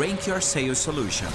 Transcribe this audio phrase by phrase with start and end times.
[0.00, 1.26] Rank Your Sales Solution.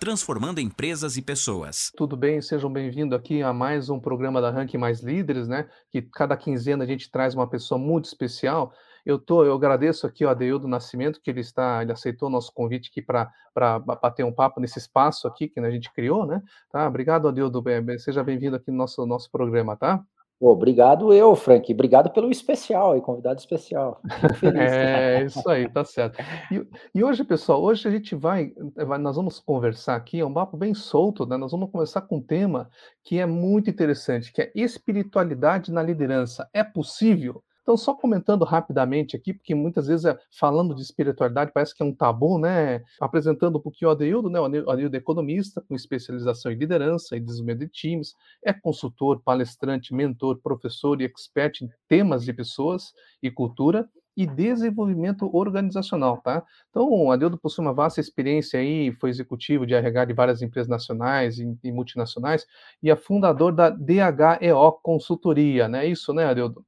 [0.00, 1.92] Transformando empresas e pessoas.
[1.94, 2.40] Tudo bem?
[2.40, 5.68] Sejam bem-vindos aqui a mais um programa da Rank Mais Líderes, né?
[5.90, 8.72] Que cada quinzena a gente traz uma pessoa muito especial.
[9.04, 12.88] Eu tô, eu agradeço aqui ao Adeildo Nascimento que ele está, ele aceitou nosso convite
[12.88, 13.30] aqui para
[13.78, 16.40] bater um papo nesse espaço aqui que a gente criou, né?
[16.70, 16.88] Tá?
[16.88, 17.62] Obrigado, Adeildo.
[17.98, 20.02] Seja bem-vindo aqui no nosso nosso programa, tá?
[20.44, 21.72] Obrigado eu, Frank.
[21.72, 24.00] Obrigado pelo especial, convidado especial.
[24.58, 26.20] é, isso aí, tá certo.
[26.50, 28.52] E, e, hoje, pessoal, hoje a gente vai,
[28.98, 31.36] nós vamos conversar aqui, é um papo bem solto, né?
[31.36, 32.68] Nós vamos começar com um tema
[33.04, 36.48] que é muito interessante, que é espiritualidade na liderança.
[36.52, 37.40] É possível?
[37.62, 41.86] Então, só comentando rapidamente aqui, porque muitas vezes é, falando de espiritualidade parece que é
[41.86, 42.82] um tabu, né?
[43.00, 44.40] Apresentando um pouquinho o Adeildo, né?
[44.40, 49.94] O Adeildo é economista, com especialização em liderança e desenvolvimento de times, é consultor, palestrante,
[49.94, 56.44] mentor, professor e expert em temas de pessoas e cultura e desenvolvimento organizacional, tá?
[56.70, 60.68] Então, o Adeildo possui uma vasta experiência aí, foi executivo de RH de várias empresas
[60.68, 62.46] nacionais e, e multinacionais
[62.82, 65.86] e é fundador da DHEO Consultoria, né?
[65.86, 66.64] Isso, né, Adeildo?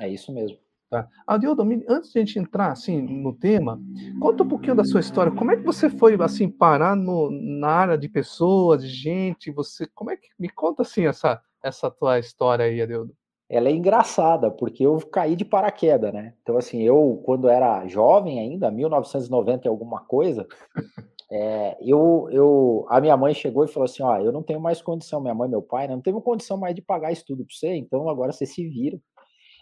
[0.00, 0.58] É isso mesmo.
[0.90, 1.06] Tá.
[1.26, 3.78] Adildo, antes de a gente entrar assim no tema,
[4.18, 5.30] conta um pouquinho da sua história.
[5.30, 9.50] Como é que você foi assim parar no, na área de pessoas, de gente?
[9.50, 13.12] Você, como é que me conta assim essa essa tua história aí, Adildo?
[13.50, 16.34] Ela é engraçada porque eu caí de paraquedas, né?
[16.42, 20.46] Então assim, eu quando era jovem ainda, 1990 e alguma coisa,
[21.30, 24.80] é, eu, eu, a minha mãe chegou e falou assim, ó, eu não tenho mais
[24.80, 27.74] condição, minha mãe, meu pai, né, não tenho condição mais de pagar estudo para você,
[27.74, 28.98] então agora você se vira.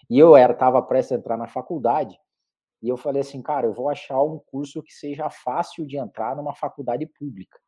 [0.08, 2.18] E eu era estava prestes a entrar na faculdade,
[2.82, 6.36] e eu falei assim, cara, eu vou achar um curso que seja fácil de entrar
[6.36, 7.58] numa faculdade pública.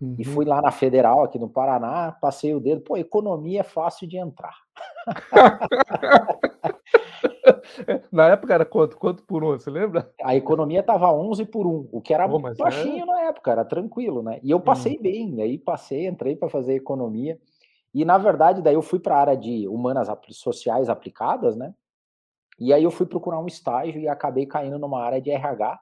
[0.00, 0.16] Uhum.
[0.18, 4.08] E fui lá na Federal, aqui no Paraná, passei o dedo, pô, economia é fácil
[4.08, 4.56] de entrar.
[8.10, 8.96] na época era quanto?
[8.96, 10.10] Quanto por um, você lembra?
[10.22, 13.06] A economia estava 11 por 1, o que era oh, baixinho é...
[13.06, 14.40] na época, era tranquilo, né?
[14.42, 15.02] E eu passei uhum.
[15.02, 17.38] bem, aí passei, entrei para fazer economia.
[17.94, 21.74] E na verdade, daí eu fui para a área de humanas sociais aplicadas, né?
[22.58, 25.80] E aí eu fui procurar um estágio e acabei caindo numa área de RH.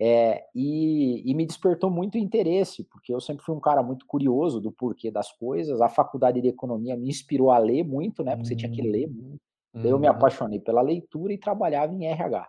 [0.00, 4.60] É, e, e, me despertou muito interesse, porque eu sempre fui um cara muito curioso
[4.60, 5.80] do porquê das coisas.
[5.80, 8.36] A faculdade de economia me inspirou a ler muito, né?
[8.36, 9.40] Porque você tinha que ler muito.
[9.74, 9.82] Uhum.
[9.84, 10.14] Eu me uhum.
[10.14, 12.48] apaixonei pela leitura e trabalhava em RH.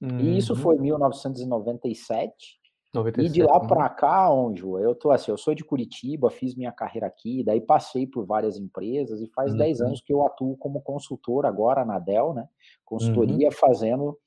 [0.00, 0.20] Uhum.
[0.20, 2.58] E isso foi em 1997.
[2.98, 6.54] 97, e de lá para cá, Anjo, eu tô assim, eu sou de Curitiba, fiz
[6.54, 9.58] minha carreira aqui, daí passei por várias empresas e faz uhum.
[9.58, 12.48] 10 anos que eu atuo como consultor agora na Dell, né?
[12.84, 13.52] Consultoria uhum.
[13.52, 14.18] fazendo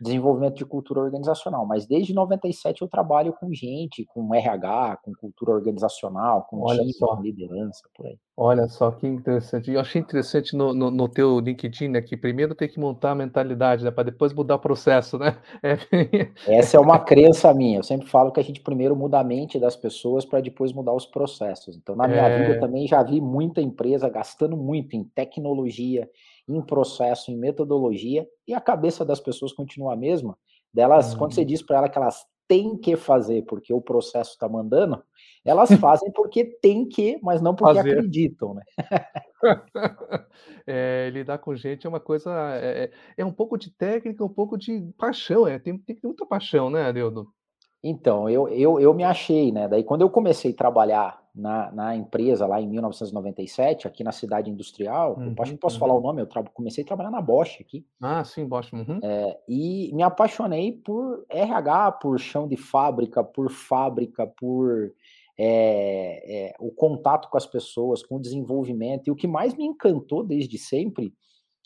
[0.00, 1.66] desenvolvimento de cultura organizacional.
[1.66, 6.92] Mas desde 97 eu trabalho com gente, com RH, com cultura organizacional, com Olha time,
[6.94, 7.16] só.
[7.16, 8.18] com liderança, por aí.
[8.36, 9.70] Olha só que interessante.
[9.70, 13.14] Eu achei interessante no, no, no teu LinkedIn, né, que primeiro tem que montar a
[13.14, 15.36] mentalidade, né, para depois mudar o processo, né?
[15.62, 16.58] É...
[16.58, 17.78] Essa é uma crença minha.
[17.78, 20.94] Eu sempre falo que a gente primeiro muda a mente das pessoas para depois mudar
[20.94, 21.76] os processos.
[21.76, 22.38] Então, na minha é...
[22.46, 26.08] vida também já vi muita empresa gastando muito em tecnologia,
[26.54, 30.36] em processo, em metodologia, e a cabeça das pessoas continua a mesma.
[30.72, 31.46] Delas, quando você uhum.
[31.46, 35.02] diz para ela que elas têm que fazer porque o processo está mandando,
[35.44, 37.92] elas fazem porque tem que, mas não porque fazer.
[37.92, 38.62] acreditam, né?
[40.66, 44.28] é, lidar com gente é uma coisa, é, é, é um pouco de técnica, um
[44.28, 47.32] pouco de paixão, é, tem, tem muita paixão, né, Adeudo?
[47.82, 49.66] Então, eu, eu, eu me achei, né?
[49.66, 54.50] Daí, quando eu comecei a trabalhar na, na empresa lá em 1997, aqui na cidade
[54.50, 55.80] industrial, uhum, eu acho que posso uhum.
[55.80, 57.86] falar o nome, eu comecei a trabalhar na Bosch aqui.
[58.00, 58.70] Ah, sim, Bosch.
[58.72, 59.00] Uhum.
[59.02, 64.92] É, e me apaixonei por RH, por chão de fábrica, por fábrica, por
[65.38, 69.08] é, é, o contato com as pessoas, com o desenvolvimento.
[69.08, 71.14] E o que mais me encantou desde sempre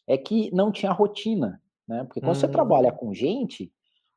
[0.07, 2.05] é que não tinha rotina, né?
[2.05, 2.97] Porque quando você trabalha hum.
[2.97, 3.73] com gente,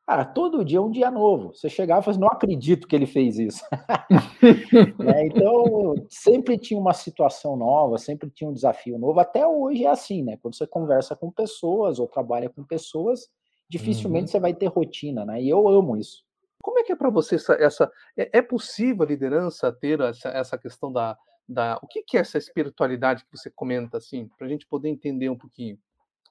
[0.08, 1.54] Cara, todo dia é um dia novo.
[1.54, 3.62] Você chegava e falava assim, não acredito que ele fez isso.
[5.06, 9.20] é, então, sempre tinha uma situação nova, sempre tinha um desafio novo.
[9.20, 10.38] Até hoje é assim, né?
[10.42, 13.28] Quando você conversa com pessoas ou trabalha com pessoas,
[13.70, 14.32] dificilmente uhum.
[14.32, 15.42] você vai ter rotina, né?
[15.42, 16.24] E eu amo isso.
[16.64, 20.30] Como é que é para você essa, essa é, é, possível a liderança ter essa,
[20.30, 24.48] essa questão da, da o que, que é essa espiritualidade que você comenta assim, para
[24.48, 25.78] a gente poder entender um pouquinho?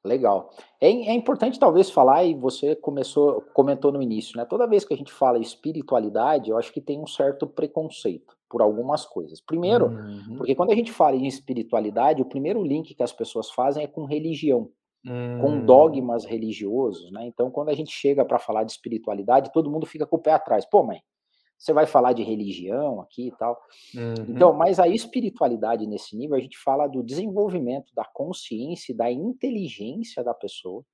[0.06, 0.50] Legal.
[0.80, 4.44] É, é, importante talvez falar, e você começou, comentou no início, né?
[4.44, 8.62] Toda vez que a gente fala espiritualidade, eu acho que tem um certo preconceito por
[8.62, 9.40] algumas coisas.
[9.40, 10.36] Primeiro, uhum.
[10.38, 13.86] porque quando a gente fala em espiritualidade, o primeiro link que as pessoas fazem é
[13.86, 14.70] com religião,
[15.04, 15.40] uhum.
[15.40, 15.66] com hum.
[15.66, 17.26] dogmas religiosos, né?
[17.26, 20.32] Então, quando a gente chega para falar de espiritualidade, todo mundo fica com o pé
[20.32, 20.64] atrás.
[20.64, 21.00] Pô, mãe,
[21.58, 23.60] você vai falar de religião aqui e tal.
[23.94, 24.26] Uhum.
[24.28, 29.10] Então, mas a espiritualidade nesse nível, a gente fala do desenvolvimento da consciência e da
[29.10, 30.84] inteligência da pessoa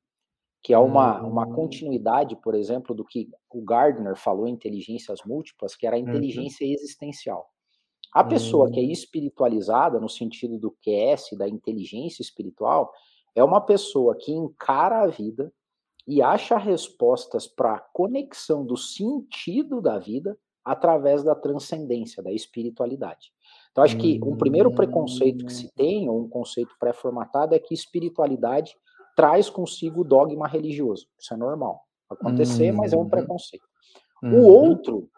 [0.62, 1.52] que é uma, uma hum.
[1.54, 6.08] continuidade, por exemplo, do que o Gardner falou em inteligências múltiplas, que era a uhum.
[6.08, 6.72] inteligência uhum.
[6.72, 7.50] existencial.
[8.12, 8.90] A pessoa que é hum.
[8.90, 12.92] espiritualizada, no sentido do QS, da inteligência espiritual,
[13.34, 15.52] é uma pessoa que encara a vida
[16.06, 23.32] e acha respostas para a conexão do sentido da vida através da transcendência, da espiritualidade.
[23.70, 27.74] Então, acho que um primeiro preconceito que se tem, ou um conceito pré-formatado, é que
[27.74, 28.76] espiritualidade
[29.16, 31.06] traz consigo o dogma religioso.
[31.18, 32.76] Isso é normal acontecer, uhum.
[32.76, 33.08] mas é um uhum.
[33.08, 33.64] preconceito.
[34.22, 34.40] Uhum.
[34.40, 35.08] O outro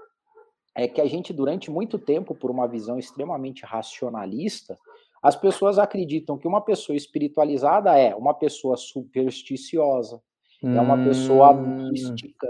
[0.74, 4.78] é que a gente, durante muito tempo, por uma visão extremamente racionalista,
[5.22, 10.20] as pessoas acreditam que uma pessoa espiritualizada é uma pessoa supersticiosa,
[10.62, 10.76] uhum.
[10.76, 11.90] é uma pessoa hum.
[11.90, 12.46] mística,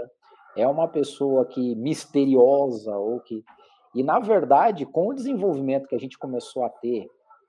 [0.55, 3.43] é uma pessoa que misteriosa ou que
[3.93, 7.07] e na verdade, com o desenvolvimento que a gente começou a ter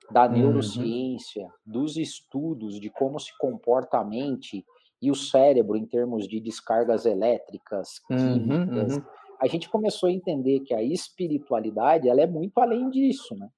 [0.09, 0.31] da uhum.
[0.31, 1.49] neurociência, uhum.
[1.65, 4.65] dos estudos de como se comporta a mente
[5.01, 9.03] e o cérebro em termos de descargas elétricas, uhum, químicas, uhum,
[9.39, 13.49] a gente começou a entender que a espiritualidade ela é muito além disso, né?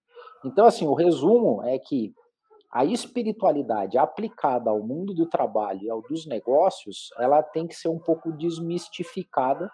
[0.44, 2.14] Então, assim, o resumo é que
[2.72, 7.90] a espiritualidade aplicada ao mundo do trabalho e ao dos negócios, ela tem que ser
[7.90, 9.70] um pouco desmistificada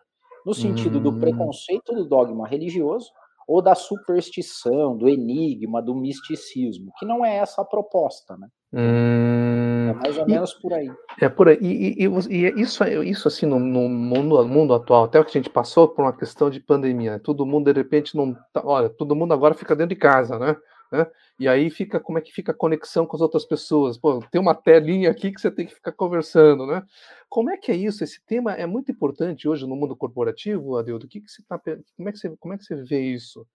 [0.46, 1.20] no sentido do hum.
[1.20, 3.10] preconceito do dogma religioso
[3.48, 8.48] ou da superstição, do enigma, do misticismo, que não é essa a proposta, né?
[8.74, 10.92] Hum, é mais ou menos por aí.
[11.22, 11.58] É por aí.
[11.62, 15.42] E, e, e é isso, isso assim, no, no, mundo, mundo atual, até que a
[15.42, 18.36] gente passou por uma questão de pandemia, todo mundo, de repente, não.
[18.52, 20.58] Tá, olha, todo mundo agora fica dentro de casa, né?
[20.92, 21.06] Né?
[21.40, 23.98] E aí fica como é que fica a conexão com as outras pessoas?
[23.98, 26.84] Pô, tem uma telinha aqui que você tem que ficar conversando, né?
[27.30, 28.04] Como é que é isso?
[28.04, 31.06] Esse tema é muito importante hoje no mundo corporativo, Adildo.
[31.06, 31.60] O que, que você tá,
[31.96, 33.46] como é que você, como é que você vê isso?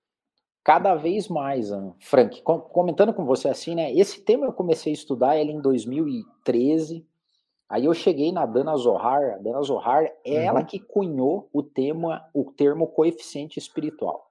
[0.63, 3.93] Cada vez mais, Frank, comentando com você assim, né?
[3.95, 7.07] Esse tema eu comecei a estudar ele em 2013.
[7.67, 9.35] Aí eu cheguei na Dana Zohar.
[9.35, 10.41] A Dana Zohar é uhum.
[10.41, 14.30] ela que cunhou o tema, o termo coeficiente espiritual.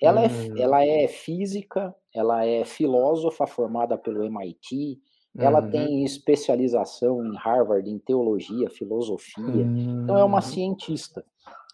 [0.00, 0.54] Ela, é, hum.
[0.56, 4.98] ela é física, ela é filósofa formada pelo MIT,
[5.38, 5.70] ela uhum.
[5.70, 10.02] tem especialização em Harvard em teologia, filosofia, uhum.
[10.02, 10.42] então é uma hum.
[10.42, 11.24] cientista.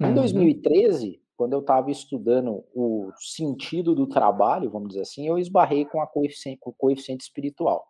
[0.00, 1.14] Em 2013, uhum.
[1.36, 6.06] quando eu estava estudando o sentido do trabalho, vamos dizer assim, eu esbarrei com, a
[6.06, 7.86] coeficiente, com o coeficiente espiritual.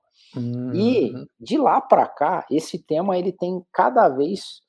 [0.75, 1.27] E uhum.
[1.39, 4.61] de lá para cá, esse tema ele tem cada vez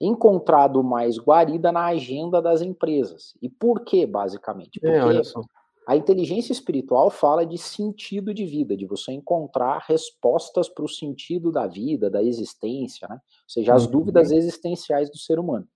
[0.00, 3.36] encontrado mais guarida na agenda das empresas.
[3.40, 4.80] E por quê, basicamente?
[4.82, 5.22] É, Porque é,
[5.86, 11.52] a inteligência espiritual fala de sentido de vida, de você encontrar respostas para o sentido
[11.52, 13.16] da vida, da existência, né?
[13.16, 13.92] ou seja, as uhum.
[13.92, 15.68] dúvidas existenciais do ser humano.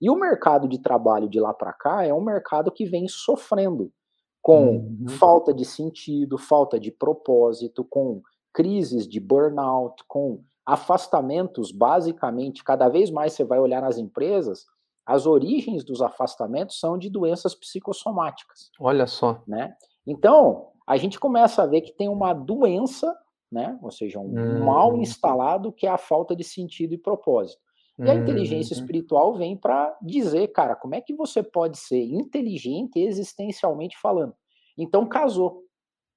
[0.00, 3.92] E o mercado de trabalho de lá para cá é um mercado que vem sofrendo
[4.40, 5.08] com uhum.
[5.08, 8.22] falta de sentido, falta de propósito, com
[8.54, 14.64] crises de burnout, com afastamentos, basicamente, cada vez mais você vai olhar nas empresas,
[15.06, 18.70] as origens dos afastamentos são de doenças psicossomáticas.
[18.78, 19.42] Olha só.
[19.46, 19.74] Né?
[20.06, 23.16] Então, a gente começa a ver que tem uma doença,
[23.50, 23.78] né?
[23.82, 24.64] ou seja, um hum.
[24.64, 27.60] mal instalado que é a falta de sentido e propósito.
[27.98, 28.80] E a inteligência hum.
[28.80, 34.34] espiritual vem para dizer, cara, como é que você pode ser inteligente existencialmente falando?
[34.78, 35.64] Então, casou.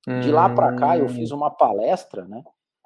[0.06, 1.38] De lá para cá, eu fiz hum.
[1.38, 2.44] uma palestra, né?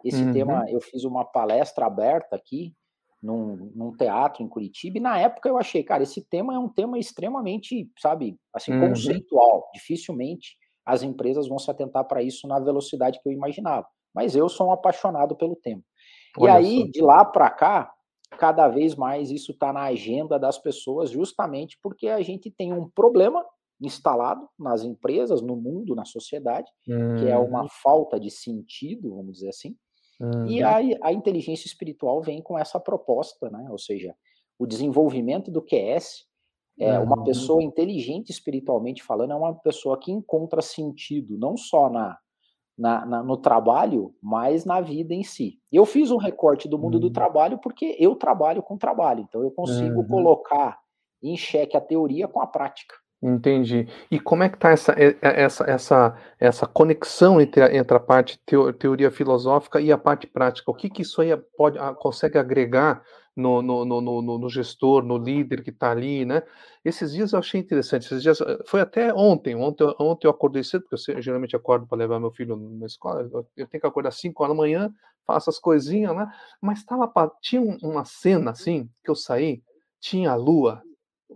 [0.08, 0.34] Esse uhum.
[0.34, 2.74] tema, eu fiz uma palestra aberta aqui,
[3.22, 6.70] num, num, teatro em Curitiba, e na época eu achei, cara, esse tema é um
[6.70, 8.90] tema extremamente, sabe, assim, uhum.
[8.90, 9.70] conceitual.
[9.74, 13.86] Dificilmente as empresas vão se atentar para isso na velocidade que eu imaginava.
[14.16, 15.82] Mas eu sou um apaixonado pelo tema.
[16.38, 16.92] Olha e aí, só.
[16.92, 17.92] de lá para cá,
[18.40, 22.90] cada vez mais isso está na agenda das pessoas, justamente porque a gente tem um
[22.90, 23.46] problema
[23.82, 27.16] instalado nas empresas, no mundo, na sociedade, uhum.
[27.18, 27.70] que é uma uhum.
[27.84, 29.76] falta de sentido, vamos dizer assim,
[30.20, 30.48] Uhum.
[30.48, 33.68] E a, a inteligência espiritual vem com essa proposta, né?
[33.70, 34.16] Ou seja,
[34.58, 36.28] o desenvolvimento do QS
[36.80, 42.18] é uma pessoa inteligente espiritualmente falando, é uma pessoa que encontra sentido, não só na,
[42.78, 45.60] na, na, no trabalho, mas na vida em si.
[45.72, 47.02] Eu fiz um recorte do mundo uhum.
[47.02, 50.08] do trabalho porque eu trabalho com trabalho, então eu consigo uhum.
[50.08, 50.80] colocar
[51.22, 52.96] em xeque a teoria com a prática.
[53.22, 53.88] Entendi.
[54.12, 58.40] E como é que está essa, essa, essa, essa conexão entre a, entre a parte
[58.46, 60.70] teo, teoria filosófica e a parte prática?
[60.70, 63.02] O que, que isso aí pode, consegue agregar
[63.36, 66.44] no, no, no, no, gestor, no líder que está ali, né?
[66.86, 68.06] Esses dias eu achei interessante.
[68.06, 69.56] Esses dias, eh, foi até ontem.
[69.56, 73.28] Ontem, ontem eu acordei cedo, porque eu geralmente acordo para levar meu filho na escola.
[73.56, 74.92] Eu tenho que acordar às 5 horas da manhã,
[75.26, 76.28] faço as coisinhas, né?
[76.62, 79.62] Mas tava, tinha uma cena assim, que eu saí,
[80.00, 80.82] tinha a lua,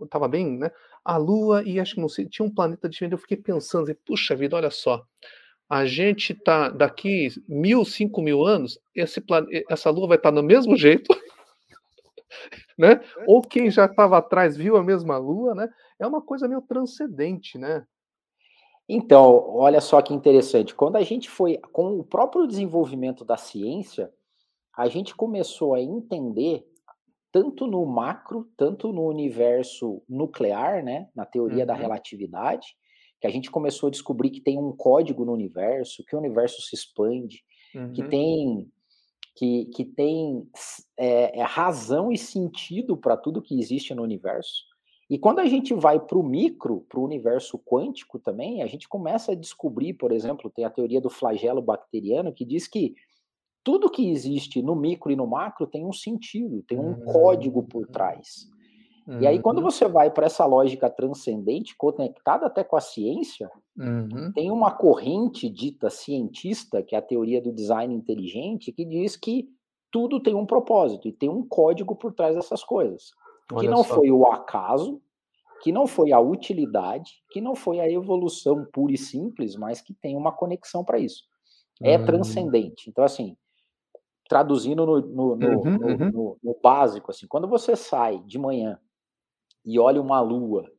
[0.02, 0.70] estava bem, né?
[1.04, 3.12] A Lua e acho que não sei, tinha um planeta diferente.
[3.12, 5.04] Eu fiquei pensando, assim, puxa vida, olha só.
[5.68, 9.22] A gente tá daqui mil, cinco mil anos, esse
[9.70, 11.08] essa Lua vai estar tá do mesmo jeito.
[12.78, 13.00] né?
[13.26, 15.68] Ou quem já estava atrás viu a mesma lua, né?
[15.98, 17.86] É uma coisa meio transcendente, né?
[18.88, 20.74] Então, olha só que interessante.
[20.74, 24.12] Quando a gente foi com o próprio desenvolvimento da ciência,
[24.76, 26.66] a gente começou a entender
[27.32, 31.66] tanto no macro, tanto no universo nuclear, né, na teoria uhum.
[31.66, 32.76] da relatividade,
[33.20, 36.60] que a gente começou a descobrir que tem um código no universo, que o universo
[36.60, 37.42] se expande,
[37.74, 37.92] uhum.
[37.92, 38.70] que tem
[39.34, 40.46] que, que tem
[40.98, 44.64] é, é razão e sentido para tudo que existe no universo.
[45.08, 48.88] E quando a gente vai para o micro, para o universo quântico também, a gente
[48.88, 52.94] começa a descobrir, por exemplo, tem a teoria do flagelo bacteriano que diz que
[53.64, 57.04] tudo que existe no micro e no macro tem um sentido, tem um uhum.
[57.04, 58.50] código por trás.
[59.06, 59.20] Uhum.
[59.20, 59.64] E aí, quando uhum.
[59.64, 64.32] você vai para essa lógica transcendente, conectada até com a ciência, uhum.
[64.32, 69.48] tem uma corrente dita cientista, que é a teoria do design inteligente, que diz que
[69.90, 73.10] tudo tem um propósito e tem um código por trás dessas coisas.
[73.52, 73.96] Olha que não só.
[73.96, 75.00] foi o acaso,
[75.62, 79.94] que não foi a utilidade, que não foi a evolução pura e simples, mas que
[79.94, 81.24] tem uma conexão para isso.
[81.82, 82.04] É hum.
[82.04, 82.88] transcendente.
[82.88, 83.36] Então, assim,
[84.32, 86.36] traduzindo no, no, no, uhum, uhum.
[86.42, 88.78] no, básico, assim, quando você sai de manhã
[89.62, 90.70] e olha uma lua,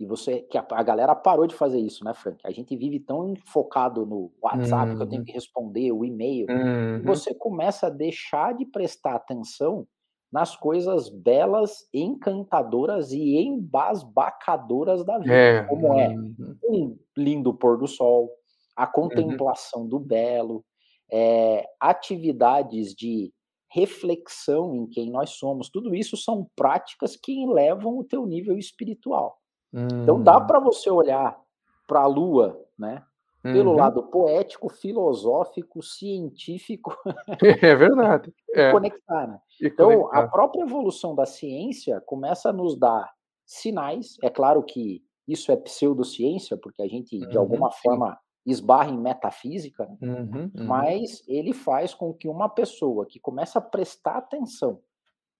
[0.00, 2.38] e você, que a, a, galera parou de fazer isso, né, Frank?
[2.42, 4.96] A gente vive tão focado no WhatsApp uhum.
[4.96, 5.26] que eu tenho uhum.
[5.26, 7.02] que responder, o e-mail, uhum.
[7.04, 9.86] você começa a deixar de prestar atenção
[10.32, 15.62] nas coisas belas, encantadoras e embasbacadoras da vida, é.
[15.64, 16.56] como é uhum.
[16.64, 18.30] um lindo pôr do sol,
[18.74, 20.64] a contemplação do belo,
[21.10, 23.32] é, atividades de
[23.70, 29.38] reflexão em quem nós somos, tudo isso são práticas que elevam o teu nível espiritual.
[29.72, 29.86] Hum.
[30.02, 30.46] Então dá hum.
[30.46, 31.38] para você olhar
[31.86, 33.02] para a Lua, né?
[33.42, 33.76] Pelo uhum.
[33.76, 36.96] lado poético, filosófico, científico.
[37.62, 38.34] É verdade.
[38.56, 38.72] É.
[38.72, 39.38] conectar, né?
[39.60, 40.18] Então, conectar.
[40.18, 43.12] a própria evolução da ciência começa a nos dar
[43.44, 44.16] sinais.
[44.22, 47.78] É claro que isso é pseudociência, porque a gente, de alguma sim.
[47.82, 49.96] forma, esbarra em metafísica, né?
[50.00, 50.66] uhum, uhum.
[50.66, 54.80] mas ele faz com que uma pessoa que começa a prestar atenção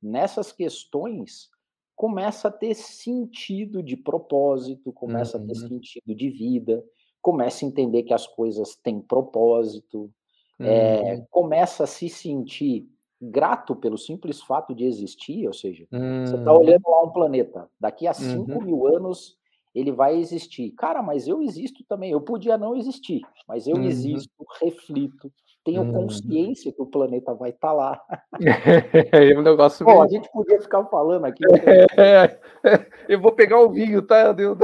[0.03, 1.49] nessas questões
[1.95, 5.45] começa a ter sentido de propósito, começa uhum.
[5.45, 5.69] a ter uhum.
[5.69, 6.85] sentido de vida,
[7.23, 10.13] começa a entender que as coisas têm propósito,
[10.59, 12.89] é, começa a se sentir
[13.21, 18.07] grato pelo simples fato de existir, ou seja, você está olhando lá um planeta, daqui
[18.07, 18.63] a 5 uhum.
[18.63, 19.39] mil anos
[19.77, 20.71] ele vai existir.
[20.71, 22.11] Cara, mas eu existo também.
[22.11, 23.85] Eu podia não existir, mas eu uhum.
[23.85, 25.31] existo, reflito,
[25.63, 25.93] tenho uhum.
[25.93, 28.03] consciência que o planeta vai estar tá lá.
[29.13, 31.45] é um negócio Pô, a gente podia ficar falando aqui.
[31.99, 32.39] É,
[33.07, 34.57] eu vou pegar o vinho, tá, Deus?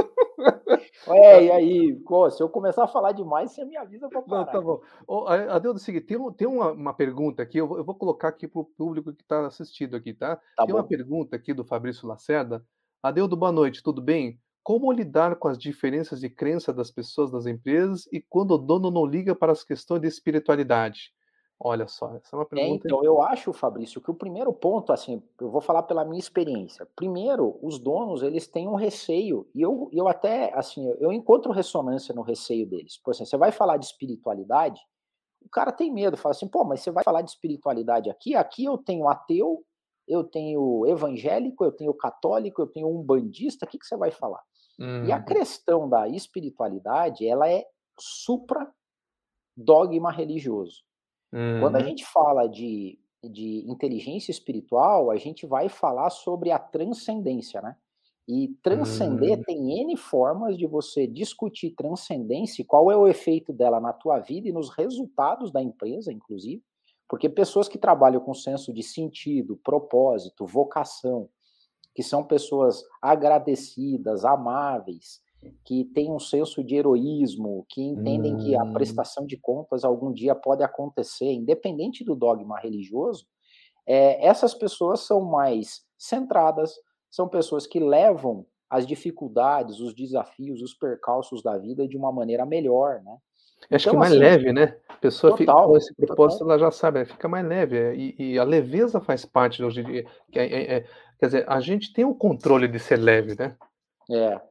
[1.07, 4.45] É, e aí, pô, se eu começar a falar demais, você me avisa para parar.
[4.45, 4.81] Não, tá bom.
[5.07, 8.47] Oh, é seguinte, tem, tem uma, uma, pergunta aqui, eu vou, eu vou colocar aqui
[8.47, 10.37] para o público que está assistindo aqui, tá?
[10.55, 10.79] tá tem bom.
[10.79, 12.65] uma pergunta aqui do Fabrício Lacerda.
[13.03, 14.39] Adeudo, boa noite, tudo bem?
[14.63, 18.89] Como lidar com as diferenças de crença das pessoas das empresas e quando o dono
[18.89, 21.13] não liga para as questões de espiritualidade?
[21.59, 22.87] Olha só, essa é uma é, pergunta.
[22.87, 26.19] É, então, eu acho, Fabrício, que o primeiro ponto, assim, eu vou falar pela minha
[26.19, 26.87] experiência.
[26.95, 32.13] Primeiro, os donos, eles têm um receio, e eu, eu até, assim, eu encontro ressonância
[32.13, 32.97] no receio deles.
[32.97, 34.81] Por exemplo, você vai falar de espiritualidade,
[35.41, 38.35] o cara tem medo, fala assim, pô, mas você vai falar de espiritualidade aqui?
[38.35, 39.63] Aqui eu tenho ateu,
[40.07, 44.11] eu tenho evangélico, eu tenho católico, eu tenho um bandista, o que, que você vai
[44.11, 44.41] falar?
[44.83, 45.05] Uhum.
[45.05, 45.23] E a uhum.
[45.23, 47.65] questão da espiritualidade, ela é
[47.97, 48.69] supra
[49.55, 50.83] dogma religioso.
[51.31, 51.61] Uhum.
[51.61, 51.85] Quando a uhum.
[51.85, 57.77] gente fala de, de inteligência espiritual, a gente vai falar sobre a transcendência, né?
[58.27, 59.43] E transcender uhum.
[59.43, 64.49] tem N formas de você discutir transcendência, qual é o efeito dela na tua vida
[64.49, 66.61] e nos resultados da empresa, inclusive.
[67.07, 71.29] Porque pessoas que trabalham com senso de sentido, propósito, vocação,
[71.93, 75.21] que são pessoas agradecidas, amáveis,
[75.65, 78.37] que têm um senso de heroísmo, que entendem hum.
[78.37, 78.73] que a hum.
[78.73, 83.25] prestação de contas algum dia pode acontecer, independente do dogma religioso,
[83.85, 86.73] é, essas pessoas são mais centradas,
[87.11, 92.45] são pessoas que levam as dificuldades, os desafios, os percalços da vida de uma maneira
[92.45, 93.17] melhor, né?
[93.71, 94.75] Acho então, que mais assim, leve, né?
[94.89, 96.57] A pessoa total, fica com esse propósito, total.
[96.57, 97.05] ela já sabe, né?
[97.05, 97.77] fica mais leve.
[97.77, 100.05] É, e, e, a leveza faz parte hoje em dia.
[100.33, 100.85] É, é, é,
[101.23, 103.55] quer dizer, a gente tem o controle de ser leve, né?
[104.11, 104.41] É.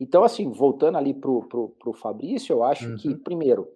[0.00, 2.96] Então, assim, voltando ali para o Fabrício, eu acho uhum.
[2.96, 3.68] que, primeiro,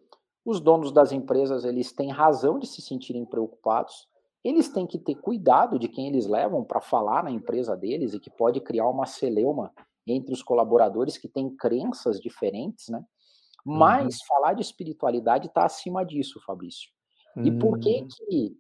[0.44, 4.08] os donos das empresas eles têm razão de se sentirem preocupados.
[4.42, 8.18] Eles têm que ter cuidado de quem eles levam para falar na empresa deles e
[8.18, 9.72] que pode criar uma celeuma
[10.04, 13.00] entre os colaboradores que têm crenças diferentes, né?
[13.64, 14.26] Mas uhum.
[14.26, 16.90] falar de espiritualidade está acima disso, Fabrício.
[17.36, 18.08] E por que, uhum.
[18.08, 18.56] que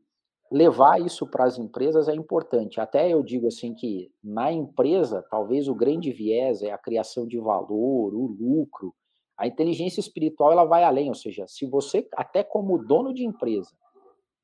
[0.50, 2.80] levar isso para as empresas é importante.
[2.80, 7.38] Até eu digo assim que na empresa, talvez o grande viés é a criação de
[7.38, 8.92] valor, o lucro.
[9.38, 13.70] A inteligência espiritual ela vai além, ou seja, se você até como dono de empresa,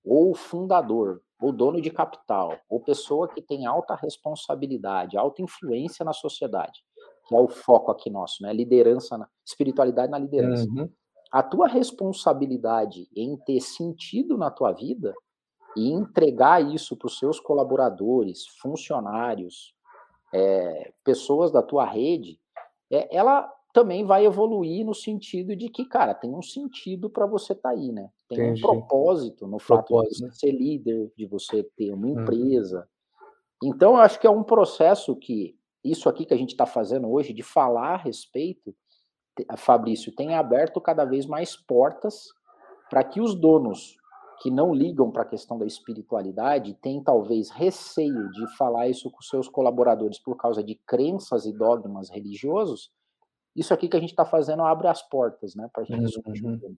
[0.04, 6.12] ou fundador, ou dono de capital, ou pessoa que tem alta responsabilidade, alta influência na
[6.12, 6.80] sociedade,
[7.26, 8.52] que é o foco aqui nosso, né?
[8.54, 10.66] Liderança, na, espiritualidade na liderança.
[10.70, 10.88] Uhum.
[11.30, 15.12] A tua responsabilidade em ter sentido na tua vida
[15.76, 19.74] e entregar isso para os seus colaboradores, funcionários,
[20.32, 22.40] é, pessoas da tua rede,
[22.90, 27.52] é, ela também vai evoluir no sentido de que, cara, tem um sentido para você
[27.52, 28.08] estar tá aí, né?
[28.28, 28.64] Tem Entendi.
[28.64, 30.32] um propósito no fato propósito, de você né?
[30.32, 32.20] ser líder, de você ter uma hum.
[32.20, 32.88] empresa.
[33.62, 33.68] Hum.
[33.68, 35.54] Então, eu acho que é um processo que
[35.84, 38.74] isso aqui que a gente está fazendo hoje, de falar a respeito,
[39.56, 42.28] Fabrício, tem aberto cada vez mais portas
[42.88, 43.96] para que os donos
[44.40, 49.22] que não ligam para a questão da espiritualidade têm talvez receio de falar isso com
[49.22, 52.90] seus colaboradores por causa de crenças e dogmas religiosos,
[53.56, 56.76] isso aqui que a gente está fazendo abre as portas, né, para a gente uhum.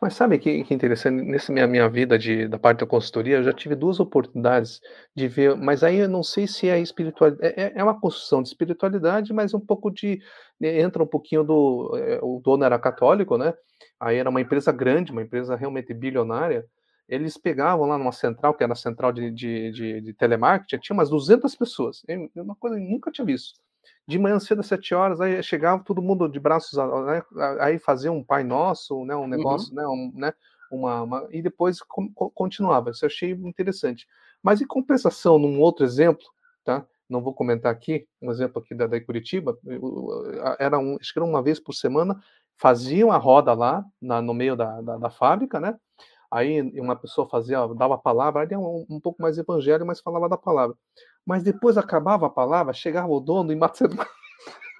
[0.00, 3.42] Mas sabe que, que interessante, nessa minha, minha vida de, da parte da consultoria, eu
[3.42, 4.78] já tive duas oportunidades
[5.16, 8.42] de ver, mas aí eu não sei se é espiritualidade, é, é, é uma construção
[8.42, 10.20] de espiritualidade, mas um pouco de,
[10.60, 13.54] né, entra um pouquinho do, é, o dono era católico, né,
[13.98, 16.66] aí era uma empresa grande, uma empresa realmente bilionária,
[17.08, 20.94] eles pegavam lá numa central, que era a central de, de, de, de telemarketing, tinha
[20.94, 23.60] umas 200 pessoas, é uma coisa que eu nunca tinha visto
[24.08, 27.22] de manhã cedo às sete horas, aí chegava todo mundo de braços, né,
[27.60, 29.26] aí fazia um Pai Nosso, né, um uhum.
[29.26, 29.76] negócio, uhum.
[29.76, 30.32] né, um, né,
[30.72, 31.78] uma, uma, e depois
[32.34, 32.90] continuava.
[32.90, 34.06] Isso eu achei interessante.
[34.42, 36.24] Mas em compensação, num outro exemplo,
[36.64, 36.86] tá?
[37.06, 39.58] Não vou comentar aqui, um exemplo aqui da, da Curitiba,
[40.58, 42.18] era um, acho que era uma vez por semana,
[42.56, 45.78] faziam a roda lá na, no meio da, da, da fábrica, né?
[46.30, 50.28] Aí uma pessoa fazia, dava a palavra, aí um, um pouco mais evangelho, mas falava
[50.28, 50.76] da palavra.
[51.24, 54.06] Mas depois acabava a palavra, chegava o dono e macetava,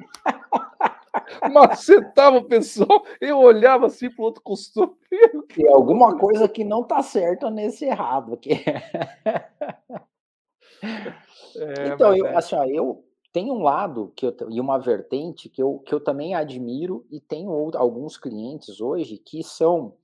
[1.53, 4.93] macetava o pessoal, eu olhava assim para o outro costume.
[5.55, 8.51] Tem alguma coisa que não está certa nesse errado aqui.
[11.57, 12.37] É, então, eu, é.
[12.37, 16.01] assim, ó, eu tenho um lado que eu, e uma vertente que eu, que eu
[16.01, 19.95] também admiro e tenho alguns clientes hoje que são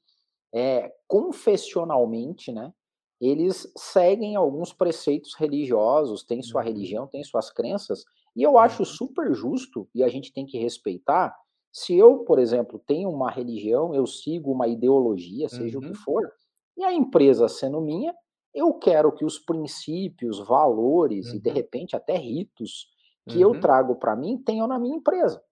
[0.54, 2.72] é, confessionalmente, né?
[3.20, 6.66] Eles seguem alguns preceitos religiosos, têm sua uhum.
[6.68, 8.04] religião, têm suas crenças,
[8.36, 8.86] e eu acho uhum.
[8.86, 11.34] super justo, e a gente tem que respeitar,
[11.72, 15.84] se eu, por exemplo, tenho uma religião, eu sigo uma ideologia, seja uhum.
[15.84, 16.04] o que uhum.
[16.04, 16.32] for,
[16.76, 18.14] e a empresa sendo minha,
[18.54, 21.36] eu quero que os princípios, valores uhum.
[21.36, 21.54] e de uhum.
[21.54, 22.88] repente até ritos
[23.26, 25.42] que eu trago para mim tenham na minha empresa.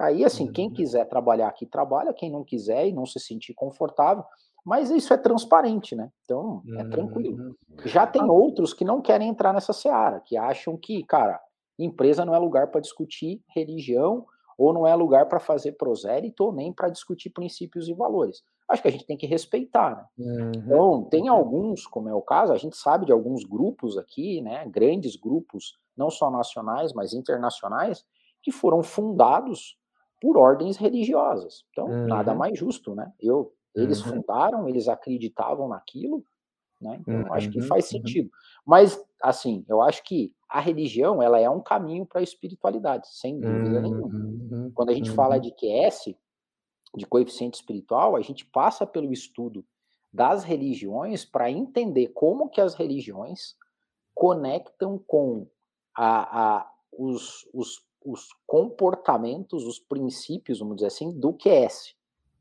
[0.00, 0.72] Aí, assim, quem uhum.
[0.72, 4.24] quiser trabalhar aqui, trabalha, quem não quiser e não se sentir confortável,
[4.64, 6.10] mas isso é transparente, né?
[6.24, 7.36] Então, é tranquilo.
[7.36, 7.54] Uhum.
[7.84, 8.32] Já tem ah.
[8.32, 11.40] outros que não querem entrar nessa seara, que acham que, cara,
[11.78, 16.52] empresa não é lugar para discutir religião, ou não é lugar para fazer prosélito, ou
[16.52, 18.42] nem para discutir princípios e valores.
[18.68, 20.06] Acho que a gente tem que respeitar, né?
[20.18, 20.52] Uhum.
[20.54, 24.66] Então, tem alguns, como é o caso, a gente sabe de alguns grupos aqui, né?
[24.66, 28.04] Grandes grupos, não só nacionais, mas internacionais,
[28.42, 29.79] que foram fundados
[30.20, 31.64] por ordens religiosas.
[31.70, 32.06] Então, uhum.
[32.06, 33.12] nada mais justo, né?
[33.18, 34.16] Eu, eles uhum.
[34.16, 36.24] fundaram, eles acreditavam naquilo,
[36.80, 36.98] né?
[37.00, 37.32] Então, uhum.
[37.32, 37.90] acho que uhum, faz uhum.
[37.90, 38.30] sentido.
[38.64, 43.38] Mas, assim, eu acho que a religião, ela é um caminho para a espiritualidade, sem
[43.38, 44.06] dúvida nenhuma.
[44.06, 46.14] Uhum, Quando a gente fala de QS,
[46.96, 49.64] de coeficiente espiritual, a gente passa pelo estudo
[50.12, 53.54] das religiões para entender como que as religiões
[54.12, 55.46] conectam com
[55.96, 61.94] a, a os, os os comportamentos, os princípios, vamos dizer assim, do QS.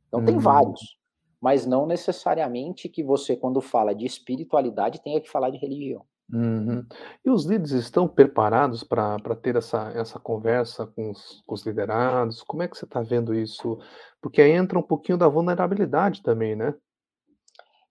[0.07, 0.25] Então, uhum.
[0.25, 0.97] tem vários,
[1.39, 6.05] mas não necessariamente que você, quando fala de espiritualidade, tenha que falar de religião.
[6.31, 6.85] Uhum.
[7.25, 12.43] E os líderes estão preparados para ter essa, essa conversa com os, com os liderados?
[12.43, 13.79] Como é que você está vendo isso?
[14.21, 16.75] Porque aí entra um pouquinho da vulnerabilidade também, né?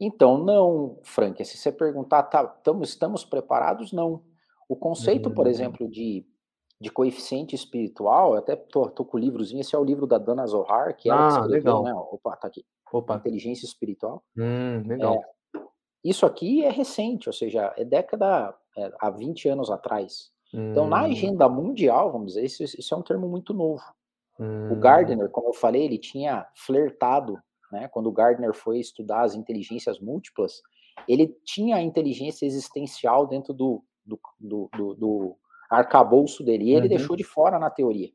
[0.00, 3.92] Então, não, Frank, se você perguntar, tá, tamo, estamos preparados?
[3.92, 4.22] Não.
[4.68, 5.35] O conceito, uhum.
[5.35, 6.24] por exemplo, de
[6.80, 10.16] de coeficiente espiritual, eu até tô, tô, com o livrozinho, esse é o livro da
[10.16, 11.82] Dana Zohar, que ela ah, escreveu, legal.
[11.82, 11.92] né?
[11.94, 12.64] Opa, tá aqui.
[12.92, 13.16] Opa.
[13.16, 14.22] Inteligência espiritual.
[14.36, 15.14] Hum, legal.
[15.14, 15.60] É,
[16.04, 20.30] isso aqui é recente, ou seja, é década, é, há 20 anos atrás.
[20.54, 20.70] Hum.
[20.70, 21.06] Então, na hum.
[21.06, 23.82] agenda mundial, vamos dizer, isso, isso é um termo muito novo.
[24.38, 24.72] Hum.
[24.72, 27.36] O Gardner, como eu falei, ele tinha flertado,
[27.72, 27.88] né?
[27.88, 30.62] Quando o Gardner foi estudar as inteligências múltiplas,
[31.08, 35.36] ele tinha a inteligência existencial dentro do, do, do, do, do
[35.70, 36.64] arcabouço dele.
[36.64, 36.88] E ele uhum.
[36.88, 38.11] deixou de fora na teoria.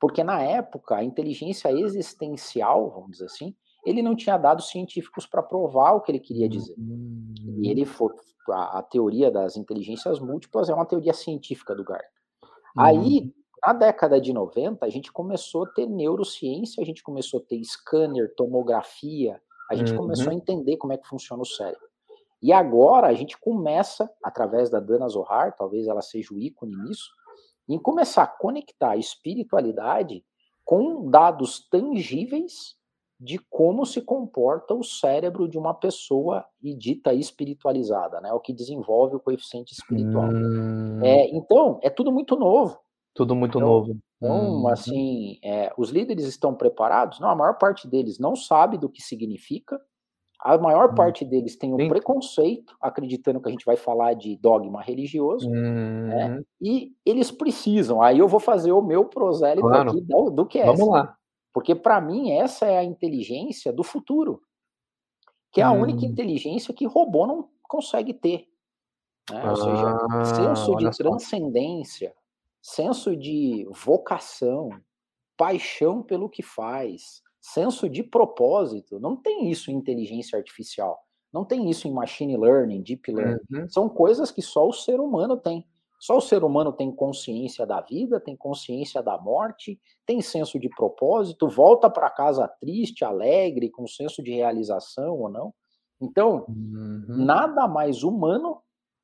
[0.00, 5.42] Porque na época, a inteligência existencial, vamos dizer assim, ele não tinha dados científicos para
[5.42, 6.74] provar o que ele queria dizer.
[7.60, 8.12] E ele foi
[8.50, 12.10] a, a, teoria das inteligências múltiplas é uma teoria científica do Gardner.
[12.76, 13.32] Aí,
[13.64, 17.62] na década de 90, a gente começou a ter neurociência, a gente começou a ter
[17.64, 19.40] scanner, tomografia,
[19.70, 19.98] a gente uhum.
[19.98, 21.91] começou a entender como é que funciona o cérebro.
[22.42, 27.10] E agora a gente começa, através da Dana Zohar, talvez ela seja o ícone nisso,
[27.68, 30.24] em começar a conectar a espiritualidade
[30.64, 32.76] com dados tangíveis
[33.22, 38.32] de como se comporta o cérebro de uma pessoa e dita espiritualizada, né?
[38.32, 40.28] O que desenvolve o coeficiente espiritual.
[40.28, 41.00] Hum.
[41.04, 42.80] É, então, é tudo muito novo.
[43.14, 43.96] Tudo muito então, novo.
[44.16, 44.68] Então, hum.
[44.68, 47.20] assim, é, os líderes estão preparados?
[47.20, 49.80] Não, a maior parte deles não sabe do que significa.
[50.44, 50.94] A maior hum.
[50.94, 51.88] parte deles tem um Sim.
[51.88, 56.30] preconceito, acreditando que a gente vai falar de dogma religioso, né?
[56.30, 56.44] Uhum.
[56.60, 58.02] e eles precisam.
[58.02, 59.90] Aí eu vou fazer o meu prosélito claro.
[59.90, 60.66] aqui do, do que é.
[60.66, 61.16] Vamos lá.
[61.52, 64.40] Porque para mim essa é a inteligência do futuro,
[65.52, 65.82] que é a hum.
[65.82, 68.48] única inteligência que robô não consegue ter.
[69.30, 69.48] Né?
[69.48, 72.12] Ou seja, ah, senso de transcendência,
[72.60, 74.70] senso de vocação,
[75.36, 79.00] paixão pelo que faz, senso de propósito.
[79.00, 80.98] Não tem isso em inteligência artificial.
[81.32, 83.40] Não tem isso em machine learning, deep learning.
[83.52, 83.68] Uhum.
[83.68, 85.66] São coisas que só o ser humano tem.
[85.98, 90.68] Só o ser humano tem consciência da vida, tem consciência da morte, tem senso de
[90.68, 95.54] propósito, volta para casa triste, alegre, com senso de realização ou não.
[96.00, 97.04] Então, uhum.
[97.08, 98.60] nada mais humano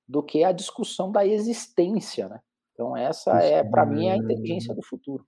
[0.09, 2.41] do que a discussão da existência, né?
[2.73, 5.25] Então, essa é, para mim, a inteligência do futuro.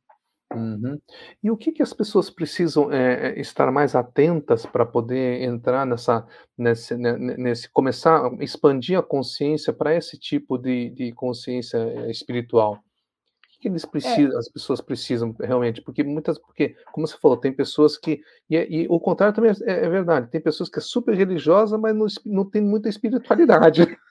[0.55, 1.01] Uhum.
[1.43, 6.27] E o que, que as pessoas precisam é, estar mais atentas para poder entrar nessa,
[6.59, 12.75] nesse, nesse, começar a expandir a consciência para esse tipo de, de consciência eh, espiritual?
[12.75, 14.39] O que, que eles precisam, é.
[14.39, 15.81] as pessoas precisam realmente?
[15.83, 19.85] Porque muitas, porque como você falou, tem pessoas que e, e o contrário também é,
[19.85, 20.31] é, verdade.
[20.31, 23.83] Tem pessoas que é super religiosa, mas não, não tem muita espiritualidade.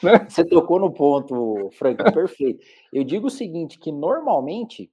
[0.00, 0.26] Né?
[0.28, 2.64] Você tocou no ponto, Frank, perfeito.
[2.92, 4.88] Eu digo o seguinte, que normalmente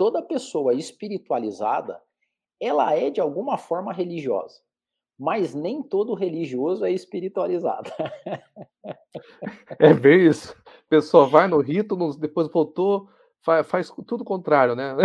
[0.00, 2.00] toda pessoa espiritualizada,
[2.58, 4.62] ela é de alguma forma religiosa,
[5.18, 7.90] mas nem todo religioso é espiritualizado.
[9.78, 10.56] É bem isso.
[10.66, 13.10] A pessoa vai no rito, depois voltou,
[13.44, 14.96] faz, faz tudo o contrário, né?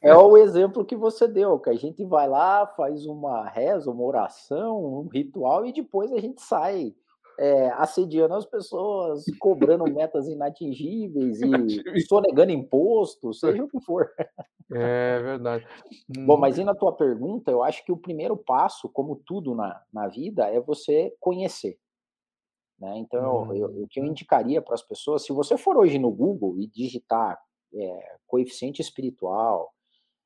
[0.00, 4.04] É o exemplo que você deu, que a gente vai lá, faz uma reza, uma
[4.04, 6.94] oração, um ritual e depois a gente sai
[7.38, 14.10] é, assediando as pessoas, cobrando metas inatingíveis e sonegando imposto, seja o que for.
[14.72, 15.66] É verdade.
[16.24, 19.80] Bom, mas indo à tua pergunta, eu acho que o primeiro passo, como tudo na,
[19.92, 21.78] na vida, é você conhecer.
[22.78, 22.98] Né?
[22.98, 23.54] Então, hum.
[23.54, 26.66] eu, o que eu indicaria para as pessoas, se você for hoje no Google e
[26.66, 27.38] digitar
[27.72, 29.72] é, coeficiente espiritual,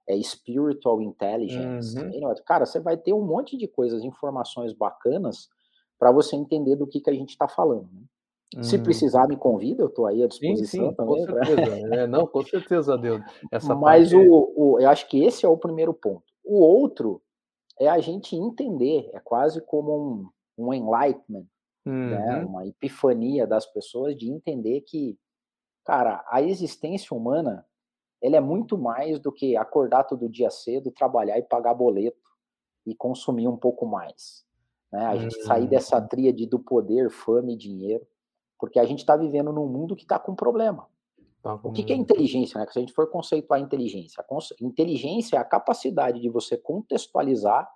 [0.09, 2.35] é, spiritual intelligence, uhum.
[2.45, 5.49] cara, você vai ter um monte de coisas, informações bacanas
[6.01, 7.89] para você entender do que, que a gente está falando.
[7.93, 8.03] Né?
[8.57, 8.63] Hum.
[8.63, 11.27] Se precisar, me convida, eu estou aí à disposição sim, sim, também.
[11.27, 11.63] Com certeza,
[11.95, 13.23] é, não, com certeza, Deus.
[13.53, 16.25] Essa Mas o, o, eu acho que esse é o primeiro ponto.
[16.43, 17.23] O outro
[17.79, 21.47] é a gente entender, é quase como um, um enlightenment,
[21.85, 21.93] né?
[21.93, 22.09] uhum.
[22.09, 22.45] né?
[22.45, 25.19] uma epifania das pessoas de entender que,
[25.85, 27.65] cara, a existência humana
[28.23, 32.19] ela é muito mais do que acordar todo dia cedo, trabalhar e pagar boleto
[32.87, 34.45] e consumir um pouco mais.
[34.93, 35.05] Né?
[35.07, 36.09] A gente sair dessa uhum.
[36.09, 38.07] tríade do poder, fama e dinheiro,
[38.59, 40.87] porque a gente está vivendo num mundo que está com problema.
[41.43, 41.69] Tá com...
[41.69, 42.61] O que, que, é inteligência?
[42.61, 42.67] Né?
[42.71, 44.25] Se a gente for conceituar inteligência,
[44.61, 47.69] inteligência é a capacidade de você contextualizar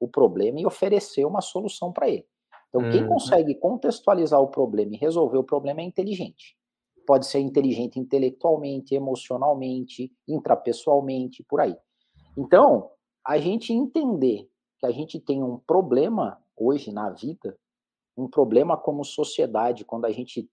[0.00, 2.26] o problema e oferecer uma solução para ele.
[2.68, 3.10] Então, quem uhum.
[3.10, 6.56] consegue contextualizar o problema e resolver o problema é inteligente.
[7.06, 11.76] Pode ser inteligente intelectualmente, emocionalmente, intrapessoalmente, por aí.
[12.36, 12.90] Então,
[13.26, 14.48] a gente entender
[14.78, 17.56] que a gente tem um problema hoje na vida,
[18.16, 20.48] um problema como sociedade, quando a gente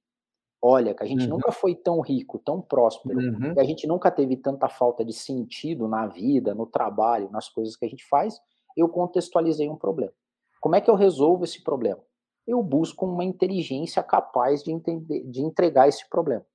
[0.61, 1.31] olha que a gente uhum.
[1.31, 3.53] nunca foi tão rico, tão próspero, uhum.
[3.53, 7.75] que a gente nunca teve tanta falta de sentido na vida, no trabalho, nas coisas
[7.75, 8.39] que a gente faz,
[8.75, 10.13] eu contextualizei um problema.
[10.59, 12.01] Como é que eu resolvo esse problema?
[12.45, 16.45] Eu busco uma inteligência capaz de, entender, de entregar esse problema,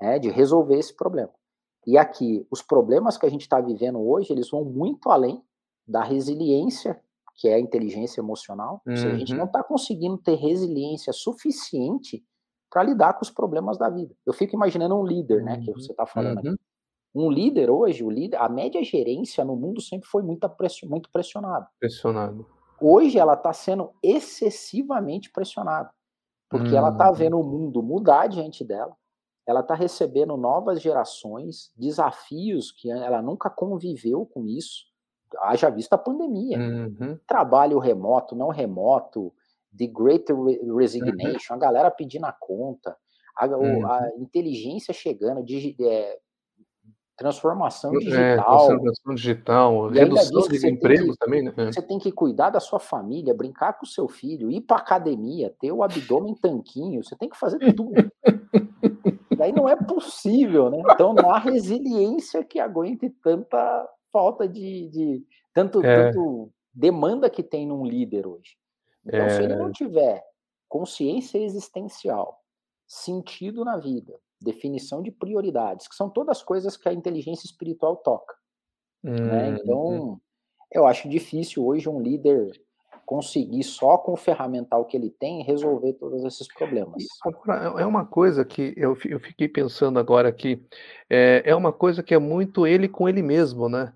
[0.00, 1.32] né, de resolver esse problema.
[1.86, 5.42] E aqui, os problemas que a gente está vivendo hoje, eles vão muito além
[5.86, 7.00] da resiliência
[7.38, 8.82] que é a inteligência emocional.
[8.84, 8.96] Uhum.
[8.96, 9.66] Seja, a gente não está uhum.
[9.68, 12.22] conseguindo ter resiliência suficiente
[12.68, 14.12] para lidar com os problemas da vida.
[14.26, 16.50] Eu fico imaginando um líder, né, que você está falando uhum.
[16.50, 16.60] aqui.
[17.14, 20.46] Um líder hoje, o líder, a média gerência no mundo sempre foi muito,
[20.84, 21.66] muito pressionada.
[21.80, 22.46] Pressionado.
[22.80, 25.90] Hoje ela está sendo excessivamente pressionada,
[26.50, 27.14] porque ela está uhum.
[27.14, 28.94] vendo o mundo mudar diante dela.
[29.46, 34.87] Ela está recebendo novas gerações, desafios que ela nunca conviveu com isso
[35.40, 36.58] haja vista a pandemia.
[36.58, 37.18] Uhum.
[37.26, 39.32] Trabalho remoto, não remoto,
[39.76, 40.26] The Great
[40.76, 41.56] Resignation, uhum.
[41.56, 42.96] a galera pedindo a conta,
[43.36, 43.86] a, uhum.
[43.86, 46.18] a inteligência chegando, digi, é,
[47.16, 48.20] transformação é, digital.
[48.20, 51.52] É, transformação digital, redução de empregos que, também, né?
[51.56, 55.54] Você tem que cuidar da sua família, brincar com o seu filho, ir para academia,
[55.60, 57.92] ter o abdômen tanquinho, você tem que fazer tudo.
[59.36, 60.82] Daí não é possível, né?
[60.90, 66.10] Então não há resiliência que aguente tanta falta de, de tanto, é.
[66.10, 68.56] tanto demanda que tem num líder hoje.
[69.04, 69.30] Então, é...
[69.30, 70.24] se ele não tiver
[70.68, 72.42] consciência existencial,
[72.86, 78.34] sentido na vida, definição de prioridades, que são todas coisas que a inteligência espiritual toca.
[79.02, 79.12] Né?
[79.12, 79.58] Hum, né?
[79.60, 80.20] Então,
[80.70, 82.52] eu acho difícil hoje um líder
[83.08, 87.06] conseguir só com o ferramental que ele tem resolver todos esses problemas.
[87.24, 90.62] Agora, é uma coisa que eu, fiquei pensando agora aqui,
[91.08, 93.94] é, é uma coisa que é muito ele com ele mesmo, né?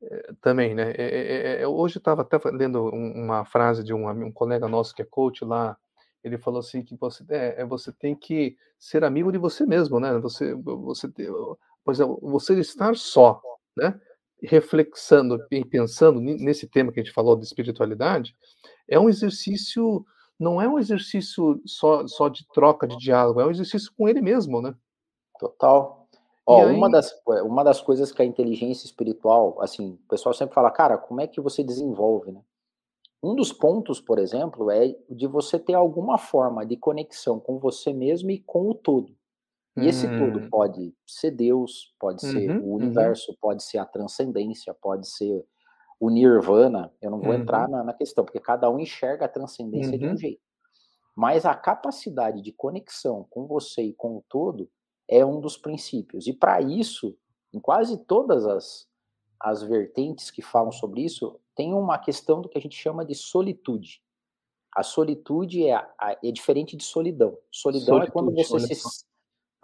[0.00, 0.92] É, também, né?
[0.96, 5.02] É, é, é hoje estava até lendo uma frase de um, um colega nosso que
[5.02, 5.76] é coach lá,
[6.22, 10.16] ele falou assim que você, é, você tem que ser amigo de você mesmo, né?
[10.20, 11.08] Você, você,
[11.84, 13.42] por exemplo, você estar só,
[13.76, 14.00] né?
[14.44, 18.36] Reflexando e pensando nesse tema que a gente falou de espiritualidade,
[18.88, 20.04] é um exercício,
[20.38, 24.20] não é um exercício só, só de troca de diálogo, é um exercício com ele
[24.20, 24.74] mesmo, né?
[25.38, 26.06] Total.
[26.46, 26.76] Ó, aí...
[26.76, 27.12] uma, das,
[27.44, 31.26] uma das coisas que a inteligência espiritual, assim, o pessoal sempre fala, cara, como é
[31.26, 32.42] que você desenvolve, né?
[33.22, 37.90] Um dos pontos, por exemplo, é de você ter alguma forma de conexão com você
[37.90, 39.16] mesmo e com o todo.
[39.76, 40.48] E esse todo hum.
[40.48, 42.74] pode ser Deus, pode ser uhum, o uhum.
[42.74, 43.36] universo, uhum.
[43.40, 45.44] pode ser a transcendência, pode ser
[45.98, 46.92] o nirvana.
[47.02, 47.40] Eu não vou uhum.
[47.40, 50.16] entrar na, na, questão, porque cada um enxerga a transcendência de um uhum.
[50.16, 50.40] jeito.
[51.16, 54.70] Mas a capacidade de conexão com você e com o todo
[55.08, 56.26] é um dos princípios.
[56.26, 57.16] E para isso,
[57.52, 58.86] em quase todas as,
[59.40, 63.14] as vertentes que falam sobre isso, tem uma questão do que a gente chama de
[63.14, 64.02] solitude.
[64.74, 65.86] A solitude é,
[66.22, 67.36] é diferente de solidão.
[67.50, 69.04] Solidão solitude, é quando você se,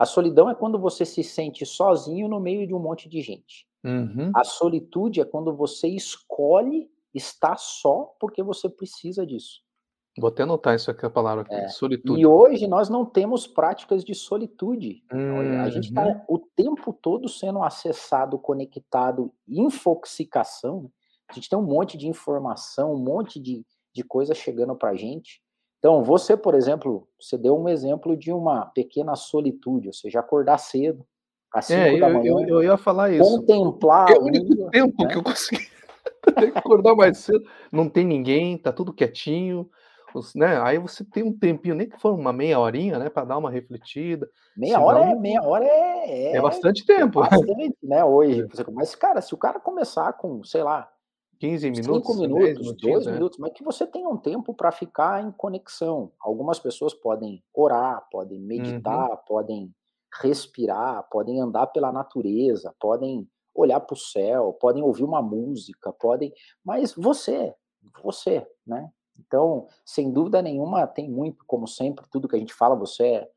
[0.01, 3.67] a solidão é quando você se sente sozinho no meio de um monte de gente.
[3.85, 4.33] Uhum.
[4.35, 9.61] A solitude é quando você escolhe estar só porque você precisa disso.
[10.19, 11.69] Vou até anotar isso aqui, a palavra aqui, é.
[11.69, 12.19] solitude.
[12.19, 15.05] E hoje nós não temos práticas de solitude.
[15.13, 15.61] Uhum.
[15.61, 16.23] A gente está uhum.
[16.27, 20.85] o tempo todo sendo acessado, conectado, infoxicação.
[20.85, 20.89] Né?
[21.29, 24.97] A gente tem um monte de informação, um monte de, de coisa chegando para a
[24.97, 25.43] gente.
[25.81, 30.59] Então, você, por exemplo, você deu um exemplo de uma pequena solitude, ou seja, acordar
[30.59, 31.05] cedo,
[31.53, 32.33] às 5 é, da manhã.
[32.33, 33.25] Eu, eu, ia falar isso.
[33.25, 34.11] Contemplar.
[34.13, 35.09] É o único um, tempo né?
[35.11, 35.67] que eu consegui
[36.55, 37.43] acordar mais cedo.
[37.73, 39.69] Não tem ninguém, tá tudo quietinho.
[40.35, 40.61] Né?
[40.61, 43.51] Aí você tem um tempinho, nem que for uma meia horinha, né, para dar uma
[43.51, 44.29] refletida.
[44.57, 47.25] Meia Senão, hora é meia hora é, é, é bastante tempo.
[47.25, 48.05] É bastante, né?
[48.05, 50.91] Hoje, mas cara, se o cara começar com, sei lá,
[51.41, 53.13] 15 minutos, 5 minutos, 2 né?
[53.13, 56.13] minutos, mas que você tenha um tempo para ficar em conexão.
[56.21, 59.17] Algumas pessoas podem orar, podem meditar, uhum.
[59.27, 59.75] podem
[60.23, 66.31] respirar, podem andar pela natureza, podem olhar para o céu, podem ouvir uma música, podem,
[66.63, 67.55] mas você,
[68.03, 68.91] você, né?
[69.19, 73.31] Então, sem dúvida nenhuma, tem muito, como sempre, tudo que a gente fala, você é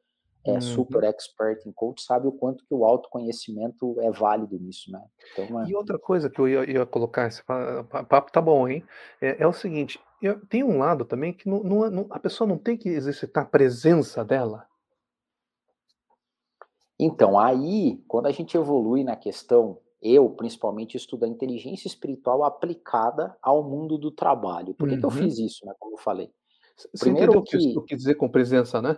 [0.46, 0.62] é uhum.
[0.62, 5.02] super expert em coach sabe o quanto que o autoconhecimento é válido nisso, né?
[5.32, 5.70] Então, é...
[5.70, 8.84] E outra coisa que eu ia, ia colocar, esse papo tá bom, hein?
[9.22, 12.48] É, é o seguinte, eu, tem um lado também que não, não, não, a pessoa
[12.48, 14.68] não tem que exercitar a presença dela.
[17.00, 23.36] Então, aí, quando a gente evolui na questão, eu principalmente estudo a inteligência espiritual aplicada
[23.42, 24.74] ao mundo do trabalho.
[24.74, 25.00] Por que, uhum.
[25.00, 25.16] que eu uhum.
[25.16, 25.74] fiz isso, né?
[25.80, 26.30] Como eu falei.
[26.76, 27.80] Você Primeiro entendeu que...
[27.80, 28.98] o que dizer com presença, né?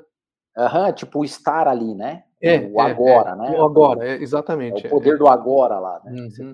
[0.57, 2.23] Uhum, tipo o estar ali, né?
[2.41, 3.59] É, o é, agora, é, né?
[3.59, 4.85] O agora, é, exatamente.
[4.85, 6.11] É o poder do agora lá, né?
[6.11, 6.53] Uhum.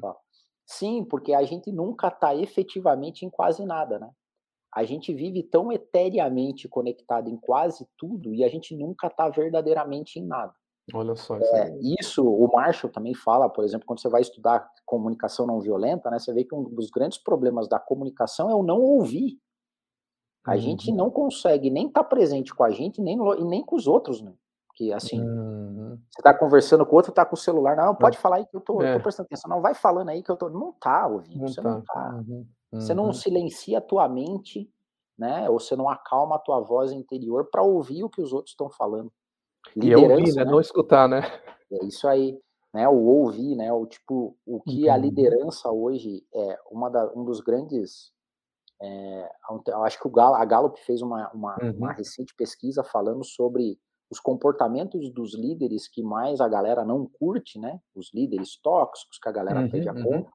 [0.65, 4.09] Sim, porque a gente nunca está efetivamente em quase nada, né?
[4.73, 10.17] A gente vive tão eteriamente conectado em quase tudo e a gente nunca está verdadeiramente
[10.17, 10.53] em nada.
[10.93, 11.37] Olha só.
[11.37, 16.09] É, isso, o Marshall também fala, por exemplo, quando você vai estudar comunicação não violenta,
[16.09, 16.17] né?
[16.17, 19.37] Você vê que um dos grandes problemas da comunicação é o não ouvir.
[20.43, 20.57] A uhum.
[20.57, 23.87] gente não consegue nem estar tá presente com a gente, nem, e nem com os
[23.87, 24.33] outros, né?
[24.75, 25.99] Que assim, uhum.
[26.09, 28.55] você tá conversando com o outro, tá com o celular, não, pode falar aí que
[28.55, 28.95] eu tô, é.
[28.95, 30.49] tô, prestando atenção, não, vai falando aí que eu tô.
[30.49, 31.69] Não tá ouvindo, não você tá.
[31.69, 32.23] não tá.
[32.27, 32.45] Uhum.
[32.73, 33.13] Você não uhum.
[33.13, 34.69] silencia a tua mente,
[35.17, 35.47] né?
[35.49, 38.69] Ou você não acalma a tua voz interior para ouvir o que os outros estão
[38.69, 39.11] falando.
[39.75, 40.45] Liderança, e ouvir, né?
[40.45, 41.21] Não escutar, né?
[41.71, 42.39] É isso aí.
[42.73, 47.25] Né, o ouvir, né, o tipo, o que a liderança hoje é uma da, um
[47.25, 48.13] dos grandes
[48.81, 49.31] é,
[49.83, 51.71] acho que o Galo, a Gallup fez uma, uma, uhum.
[51.77, 53.77] uma, recente pesquisa falando sobre
[54.09, 57.79] os comportamentos dos líderes que mais a galera não curte, né?
[57.95, 60.03] Os líderes tóxicos que a galera uhum, pede a uhum.
[60.03, 60.31] conta.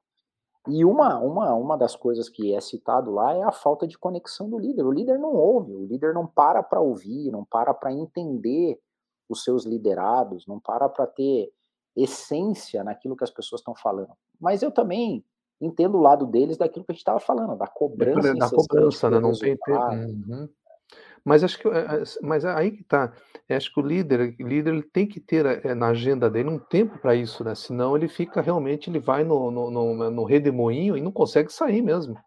[0.69, 4.49] E uma, uma, uma das coisas que é citado lá é a falta de conexão
[4.49, 4.83] do líder.
[4.83, 8.79] O líder não ouve, o líder não para para ouvir, não para para entender
[9.29, 11.51] os seus liderados, não para para ter
[11.95, 14.11] essência naquilo que as pessoas estão falando.
[14.39, 15.23] Mas eu também
[15.59, 18.33] entendo o lado deles daquilo que a gente estava falando, da cobrança.
[18.35, 19.19] Da cobrança, né?
[19.19, 19.57] Não tem.
[19.67, 20.49] Uhum.
[21.23, 23.11] Mas acho que, eh, mas aí que tá.
[23.49, 26.97] Acho que o líder, líder ele tem que ter é, na agenda dele um tempo
[26.99, 27.53] para isso, né?
[27.55, 31.81] Senão ele fica realmente, ele vai no, no, no, no redemoinho e não consegue sair
[31.81, 32.17] mesmo.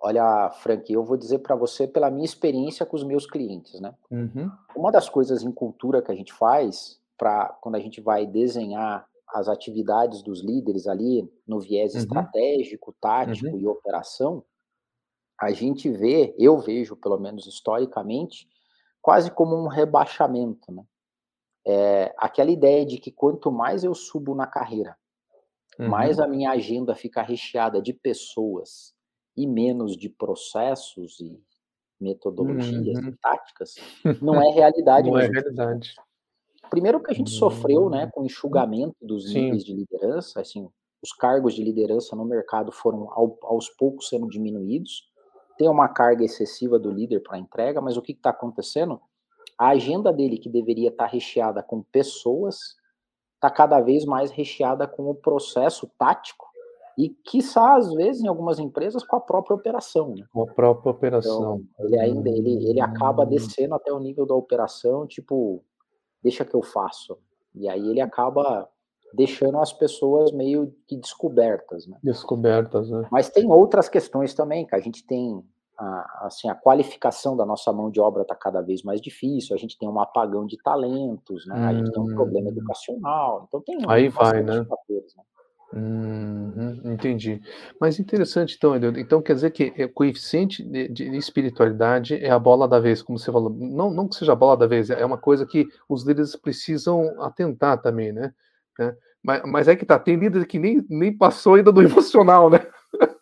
[0.00, 3.94] Olha, Frank, eu vou dizer para você pela minha experiência com os meus clientes, né?
[4.10, 4.50] Uhum.
[4.76, 9.06] Uma das coisas em cultura que a gente faz para quando a gente vai desenhar
[9.32, 12.00] as atividades dos líderes ali no viés uhum.
[12.00, 13.58] estratégico, tático uhum.
[13.58, 14.44] e operação,
[15.40, 18.48] a gente vê, eu vejo, pelo menos historicamente,
[19.00, 20.84] quase como um rebaixamento, né?
[21.66, 24.96] É, aquela ideia de que quanto mais eu subo na carreira,
[25.78, 25.88] uhum.
[25.88, 28.94] mais a minha agenda fica recheada de pessoas
[29.36, 31.38] e menos de processos e
[32.00, 33.08] metodologias uhum.
[33.08, 33.74] e táticas,
[34.22, 35.10] não é realidade.
[35.10, 35.94] não é realidade.
[36.70, 39.44] Primeiro que a gente sofreu, né, com o enxugamento dos Sim.
[39.44, 40.68] níveis de liderança, assim,
[41.02, 45.08] os cargos de liderança no mercado foram ao, aos poucos sendo diminuídos,
[45.56, 49.00] tem uma carga excessiva do líder para entrega, mas o que está acontecendo?
[49.58, 52.76] A agenda dele, que deveria estar tá recheada com pessoas,
[53.34, 56.46] está cada vez mais recheada com o processo tático
[56.96, 60.14] e, quiçá, às vezes, em algumas empresas, com a própria operação.
[60.16, 60.24] Né?
[60.32, 61.62] Com a própria operação.
[61.72, 63.28] Então, ele ainda ele, ele acaba hum.
[63.28, 65.62] descendo até o nível da operação, tipo,
[66.22, 67.18] deixa que eu faço.
[67.54, 68.68] E aí ele acaba
[69.14, 71.98] deixando as pessoas meio que descobertas, né?
[72.02, 73.08] Descobertas, né?
[73.10, 75.42] Mas tem outras questões também, que a gente tem
[75.78, 79.58] a, assim, a qualificação da nossa mão de obra está cada vez mais difícil, a
[79.58, 81.54] gente tem um apagão de talentos, né?
[81.56, 81.68] Hum.
[81.68, 82.52] A gente tem um problema hum.
[82.52, 84.64] educacional, então tem Aí vai, né?
[84.64, 85.22] Fatores, né?
[85.74, 87.42] Hum, entendi.
[87.78, 92.66] Mas interessante, então, então quer dizer que o coeficiente de, de, espiritualidade é a bola
[92.66, 93.50] da vez, como você falou.
[93.50, 97.22] Não, não que seja a bola da vez, é uma coisa que os líderes precisam
[97.22, 98.32] atentar também, né?
[98.78, 98.96] Né?
[99.22, 102.66] Mas, mas é que tá, tem líder que nem, nem passou ainda do emocional, né?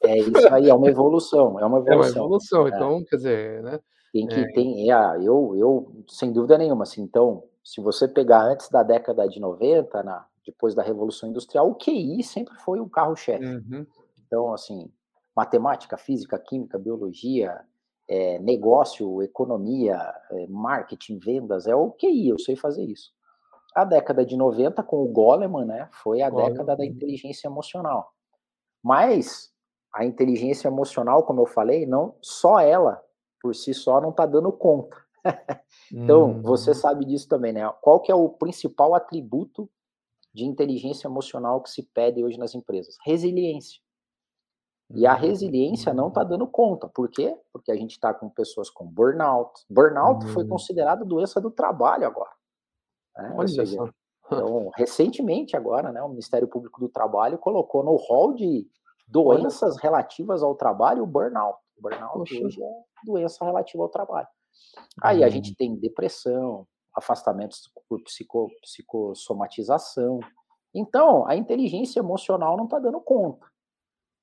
[0.04, 1.86] É isso aí, é uma evolução, é uma evolução.
[1.96, 2.70] É uma evolução, é.
[2.70, 3.80] então, quer dizer, né?
[4.12, 4.52] Tem que, é.
[4.52, 9.28] tem, é, eu, eu, sem dúvida nenhuma, assim, então, se você pegar antes da década
[9.28, 13.44] de 90, na, depois da Revolução Industrial, o QI sempre foi o carro-chefe.
[13.44, 13.86] Uhum.
[14.24, 14.90] Então, assim,
[15.36, 17.60] matemática, física, química, biologia,
[18.08, 19.98] é, negócio, economia,
[20.30, 23.10] é, marketing, vendas, é o QI, eu sei fazer isso.
[23.74, 26.52] A década de 90, com o Goleman, né, foi a Goleman.
[26.52, 28.12] década da inteligência emocional.
[28.82, 29.52] Mas
[29.92, 33.02] a inteligência emocional, como eu falei, não só ela
[33.40, 34.96] por si só não está dando conta.
[35.92, 36.42] então, hum.
[36.42, 37.68] você sabe disso também, né?
[37.80, 39.68] Qual que é o principal atributo
[40.36, 42.94] de inteligência emocional que se pede hoje nas empresas?
[43.04, 43.80] Resiliência.
[44.94, 45.18] E a hum.
[45.18, 46.88] resiliência não está dando conta.
[46.88, 47.34] Por quê?
[47.50, 49.64] Porque a gente está com pessoas com burnout.
[49.70, 50.28] Burnout hum.
[50.28, 52.30] foi considerado doença do trabalho agora.
[53.16, 53.34] Né?
[53.34, 53.78] Olha seja.
[54.26, 58.68] Então, recentemente agora, né, o Ministério Público do Trabalho colocou no rol de
[59.08, 59.82] doenças Olha.
[59.82, 61.58] relativas ao trabalho o burnout.
[61.80, 62.44] Burnout Poxa.
[62.44, 64.26] hoje é doença relativa ao trabalho.
[65.00, 70.20] Aí a gente tem depressão, afastamentos por psico, psicossomatização.
[70.74, 73.46] Então, a inteligência emocional não está dando conta.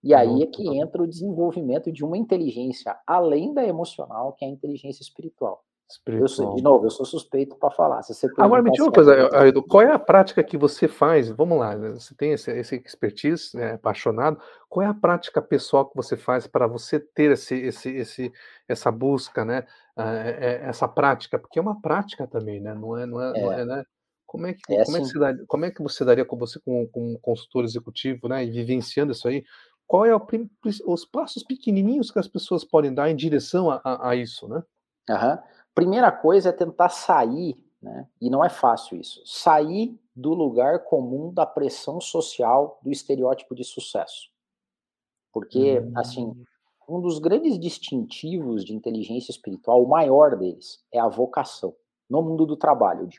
[0.04, 4.48] E aí é que entra o desenvolvimento de uma inteligência além da emocional, que é
[4.48, 5.64] a inteligência espiritual.
[6.08, 8.02] Eu sou, de novo, eu sou suspeito para falar.
[8.38, 11.30] Agora me diga uma coisa, Aildo, qual é a prática que você faz?
[11.30, 14.40] Vamos lá, né, você tem esse, esse expertise, né, apaixonado.
[14.68, 18.34] Qual é a prática pessoal que você faz para você ter esse, esse, esse,
[18.68, 19.66] essa busca, né,
[19.96, 21.38] essa prática?
[21.38, 22.74] Porque é uma prática também, né?
[22.74, 23.42] Não é, não é, é.
[23.42, 23.84] Não é né?
[24.26, 24.98] Como é que, é como, assim.
[24.98, 27.64] é que você daria, como é que você daria com você com, com um consultor
[27.64, 29.44] executivo, né, e vivenciando isso aí?
[29.86, 30.28] Qual é o,
[30.88, 34.64] os passos pequenininhos que as pessoas podem dar em direção a, a, a isso, né?
[35.10, 35.40] Aham.
[35.76, 38.08] Primeira coisa é tentar sair, né?
[38.22, 39.22] E não é fácil isso.
[39.26, 44.30] Sair do lugar comum da pressão social do estereótipo de sucesso.
[45.32, 45.92] Porque, hum.
[45.96, 46.46] assim,
[46.88, 51.76] um dos grandes distintivos de inteligência espiritual, o maior deles, é a vocação.
[52.10, 53.10] No mundo do trabalho.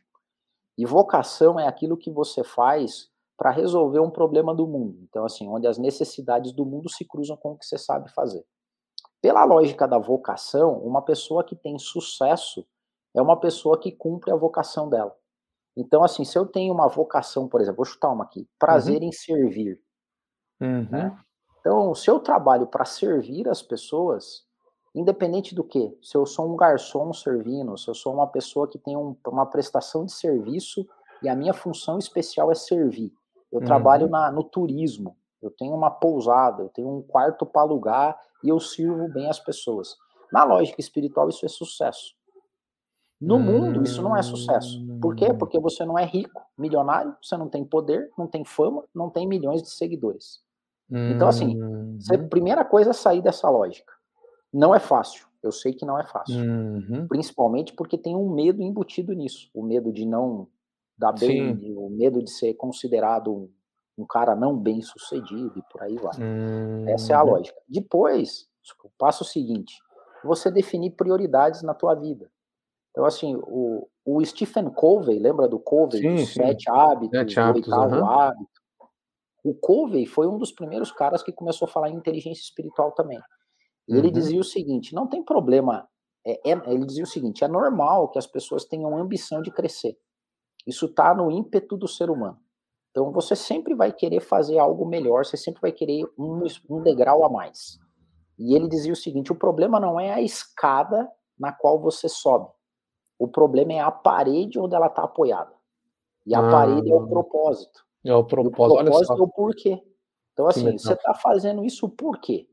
[0.76, 4.98] E vocação é aquilo que você faz para resolver um problema do mundo.
[5.02, 8.44] Então, assim, onde as necessidades do mundo se cruzam com o que você sabe fazer.
[9.25, 12.62] Pela lógica da vocação, uma pessoa que tem sucesso
[13.14, 15.16] é uma pessoa que cumpre a vocação dela.
[15.75, 19.09] Então, assim, se eu tenho uma vocação, por exemplo, vou chutar uma aqui, prazer uhum.
[19.09, 19.81] em servir.
[20.61, 20.87] Uhum.
[20.91, 21.18] Né?
[21.59, 24.45] Então, se eu trabalho para servir as pessoas,
[24.95, 28.79] independente do que, se eu sou um garçom servindo, se eu sou uma pessoa que
[28.79, 30.87] tem um, uma prestação de serviço
[31.22, 33.11] e a minha função especial é servir,
[33.51, 33.64] eu uhum.
[33.64, 38.49] trabalho na, no turismo, eu tenho uma pousada, eu tenho um quarto para alugar e
[38.51, 39.97] eu sirvo bem as pessoas.
[40.30, 42.14] Na lógica espiritual, isso é sucesso.
[43.20, 43.40] No hum...
[43.40, 44.84] mundo, isso não é sucesso.
[45.01, 45.32] Por quê?
[45.32, 45.38] Hum.
[45.38, 49.26] Porque você não é rico, milionário, você não tem poder, não tem fama, não tem
[49.26, 50.42] milhões de seguidores.
[50.90, 51.12] Hum...
[51.12, 52.28] Então, assim, a uhum.
[52.28, 53.92] primeira coisa é sair dessa lógica.
[54.53, 55.26] Não é fácil.
[55.42, 56.36] Eu sei que não é fácil.
[56.38, 57.07] Uhum.
[57.09, 59.51] Principalmente porque tem um medo embutido nisso.
[59.53, 60.49] O medo de não
[60.97, 61.74] dar bem, Sim.
[61.76, 63.51] o medo de ser considerado um,
[63.97, 66.16] um, cara não bem sucedido e por aí vai.
[66.18, 66.88] Uhum.
[66.88, 67.30] Essa é a uhum.
[67.30, 67.61] lógica.
[67.68, 68.47] Depois,
[68.82, 69.74] o passo seguinte,
[70.22, 72.30] você definir prioridades na tua vida.
[72.90, 76.34] Então, assim, o, o Stephen Covey, lembra do Covey, sim, dos sim.
[76.34, 78.07] sete hábitos, sete hábitos oitavo uhum.
[78.07, 78.55] hábito?
[79.42, 83.20] O Covey foi um dos primeiros caras que começou a falar em inteligência espiritual também.
[83.88, 83.99] E uhum.
[83.99, 85.88] ele dizia o seguinte: não tem problema.
[86.26, 89.99] É, é, ele dizia o seguinte: é normal que as pessoas tenham ambição de crescer.
[90.66, 92.38] Isso está no ímpeto do ser humano.
[92.95, 97.24] Então você sempre vai querer fazer algo melhor, você sempre vai querer um, um degrau
[97.24, 97.76] a mais.
[98.38, 102.49] E ele dizia o seguinte: o problema não é a escada na qual você sobe.
[103.18, 105.53] O problema é a parede onde ela está apoiada.
[106.24, 107.84] E a ah, parede é o propósito.
[108.05, 108.80] É o propósito.
[108.80, 109.82] o propósito é o porquê.
[110.32, 112.49] Então, assim, você está fazendo isso por quê?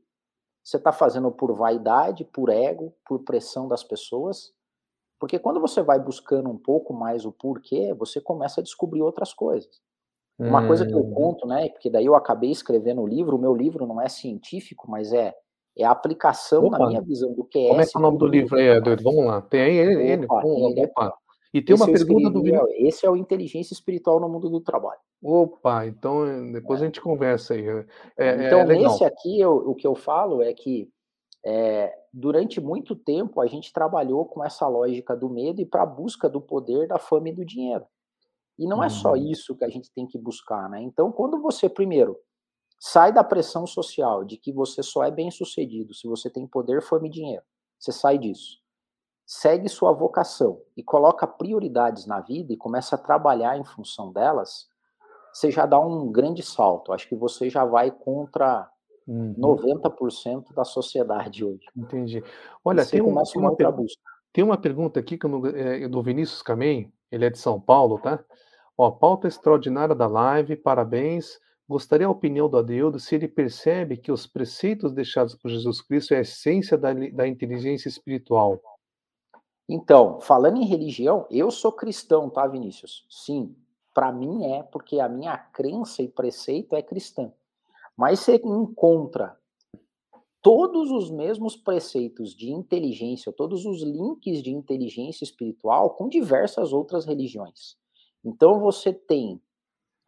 [0.62, 4.52] Você está fazendo por vaidade, por ego, por pressão das pessoas?
[5.20, 9.32] Porque quando você vai buscando um pouco mais o porquê, você começa a descobrir outras
[9.32, 9.80] coisas.
[10.48, 10.66] Uma hum.
[10.66, 11.12] coisa que eu hum.
[11.12, 11.68] conto, né?
[11.68, 13.36] Porque daí eu acabei escrevendo o livro.
[13.36, 15.34] O meu livro não é científico, mas é
[15.76, 16.78] é a aplicação Opa.
[16.78, 17.68] na minha visão do QS.
[17.68, 19.02] Como é que é o nome do livro aí, Eduardo?
[19.02, 19.40] Vamos lá.
[19.40, 20.02] Tem aí ele.
[20.02, 20.24] ele.
[20.26, 20.90] Opa, ele é...
[21.54, 22.70] E tem esse uma pergunta do Vinícius.
[22.76, 25.00] Esse é o Inteligência Espiritual no Mundo do Trabalho.
[25.22, 26.84] Opa, então eh, depois é.
[26.84, 27.66] a gente conversa aí.
[27.68, 27.84] É,
[28.18, 30.88] é então, é nesse aqui, eu, o que eu falo é que
[31.44, 35.86] é, durante muito tempo a gente trabalhou com essa lógica do medo e para a
[35.86, 37.84] busca do poder, da fama e do dinheiro.
[38.58, 39.30] E não é só uhum.
[39.30, 40.80] isso que a gente tem que buscar, né?
[40.82, 42.18] Então, quando você, primeiro,
[42.84, 46.82] Sai da pressão social de que você só é bem sucedido se você tem poder,
[46.82, 47.44] fama e dinheiro.
[47.78, 48.58] Você sai disso.
[49.24, 54.66] Segue sua vocação e coloca prioridades na vida e começa a trabalhar em função delas.
[55.32, 56.92] Você já dá um grande salto.
[56.92, 58.68] Acho que você já vai contra
[59.06, 59.32] uhum.
[59.38, 61.64] 90% da sociedade hoje.
[61.76, 62.20] Entendi.
[62.64, 63.72] Olha, tem, um, tem, uma per...
[64.32, 67.98] tem uma pergunta aqui que eu, é, do Vinícius Camém, ele é de São Paulo,
[67.98, 68.24] tá?
[68.76, 71.38] Ó, pauta extraordinária da live, parabéns.
[71.68, 76.14] Gostaria a opinião do Adeudo se ele percebe que os preceitos deixados por Jesus Cristo
[76.14, 78.60] é a essência da, da inteligência espiritual.
[79.68, 83.06] Então, falando em religião, eu sou cristão, tá, Vinícius?
[83.08, 83.54] Sim,
[83.94, 87.32] para mim é, porque a minha crença e preceito é cristã.
[87.96, 89.36] Mas você encontra
[90.42, 97.06] todos os mesmos preceitos de inteligência, todos os links de inteligência espiritual com diversas outras
[97.06, 97.76] religiões.
[98.24, 99.40] Então você tem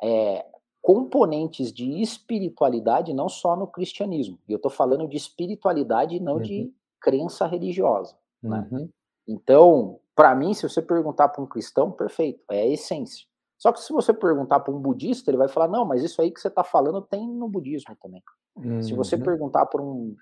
[0.02, 0.44] é,
[0.82, 4.38] componentes de espiritualidade não só no cristianismo.
[4.48, 6.42] E eu estou falando de espiritualidade não uhum.
[6.42, 8.16] de crença religiosa.
[8.42, 8.68] Né?
[8.70, 8.88] Uhum.
[9.26, 13.26] Então, para mim, se você perguntar para um cristão, perfeito, é a essência.
[13.58, 16.30] Só que se você perguntar para um budista, ele vai falar: não, mas isso aí
[16.30, 18.22] que você está falando tem no budismo também.
[18.56, 18.82] Uhum.
[18.82, 19.22] Se você uhum.
[19.22, 20.16] perguntar para um.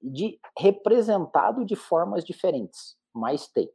[0.00, 3.70] De, representado de formas diferentes, mas tem.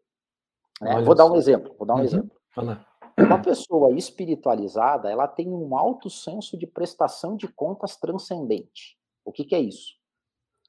[0.81, 0.99] Né?
[1.01, 1.75] Vou dar um exemplo.
[1.77, 2.03] Vou dar um uhum.
[2.03, 2.37] exemplo.
[2.53, 2.85] Fala.
[3.17, 8.97] Uma pessoa espiritualizada, ela tem um alto senso de prestação de contas transcendente.
[9.23, 9.93] O que, que é isso?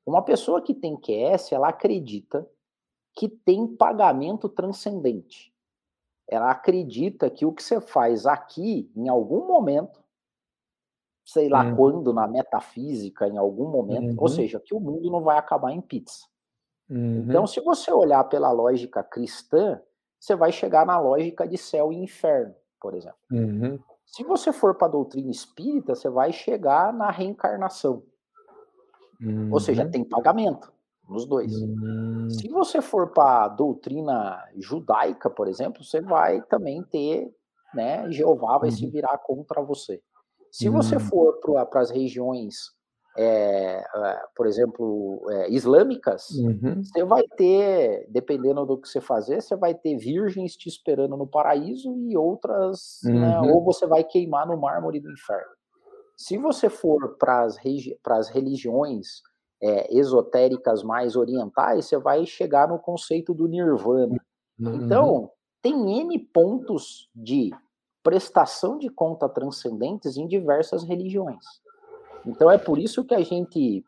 [0.06, 2.48] Uma pessoa que tem QS, ela acredita
[3.16, 5.52] que tem pagamento transcendente.
[6.28, 10.02] Ela acredita que o que você faz aqui, em algum momento,
[11.24, 11.76] sei lá uhum.
[11.76, 14.16] quando, na metafísica, em algum momento, uhum.
[14.18, 16.26] ou seja, que o mundo não vai acabar em pizza.
[16.90, 17.26] Uhum.
[17.28, 19.80] Então, se você olhar pela lógica cristã,
[20.18, 23.18] você vai chegar na lógica de céu e inferno, por exemplo.
[23.30, 23.78] Uhum.
[24.04, 28.02] Se você for para a doutrina espírita, você vai chegar na reencarnação.
[29.50, 29.90] Ou seja, uhum.
[29.90, 30.75] tem pagamento
[31.08, 31.52] nos dois.
[31.52, 32.28] Uhum.
[32.30, 37.30] Se você for para a doutrina judaica, por exemplo, você vai também ter,
[37.74, 38.90] né, Jeová vai se uhum.
[38.90, 40.00] virar contra você.
[40.50, 41.00] Se você uhum.
[41.00, 41.40] for
[41.70, 42.74] para as regiões
[43.18, 43.82] é,
[44.34, 46.82] por exemplo, é, islâmicas, uhum.
[46.82, 51.26] você vai ter, dependendo do que você fazer, você vai ter virgens te esperando no
[51.26, 53.46] paraíso e outras, né, uhum.
[53.46, 55.56] né, ou você vai queimar no mármore do inferno.
[56.16, 59.22] Se você for para as religiões
[59.62, 64.16] é, esotéricas mais orientais, você vai chegar no conceito do nirvana.
[64.58, 64.74] Uhum.
[64.74, 65.30] Então,
[65.62, 67.50] tem N pontos de
[68.02, 71.44] prestação de conta transcendentes em diversas religiões.
[72.24, 73.84] Então é por isso que a gente,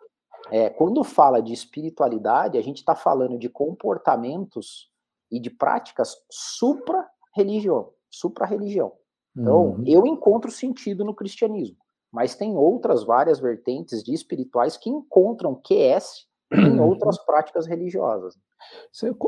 [0.51, 4.91] é, quando fala de espiritualidade, a gente está falando de comportamentos
[5.31, 7.93] e de práticas supra-religião.
[8.11, 8.93] Supra-religião.
[9.37, 9.85] Então, uhum.
[9.87, 11.77] eu encontro sentido no cristianismo.
[12.13, 18.35] Mas tem outras várias vertentes de espirituais que encontram QS em outras práticas religiosas.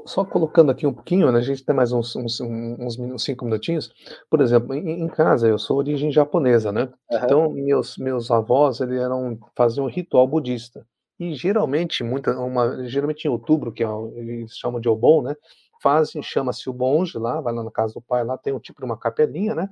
[0.07, 3.45] Só colocando aqui um pouquinho, né, a gente tem mais uns, uns, uns, uns cinco
[3.45, 3.93] minutinhos.
[4.29, 6.83] Por exemplo, em, em, casa, eu sou origem japonesa, né?
[7.11, 7.19] Uhum.
[7.19, 10.85] Então, meus, meus avós, eles eram, faziam um ritual budista.
[11.19, 15.35] E geralmente, muita, uma, geralmente em outubro, que é, eles chamam de Obon, né?
[15.83, 18.81] Fazem, chama-se o bonge lá, vai lá na casa do pai, lá tem um tipo
[18.81, 19.69] de uma capelinha, né?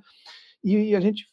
[0.62, 1.26] E, a gente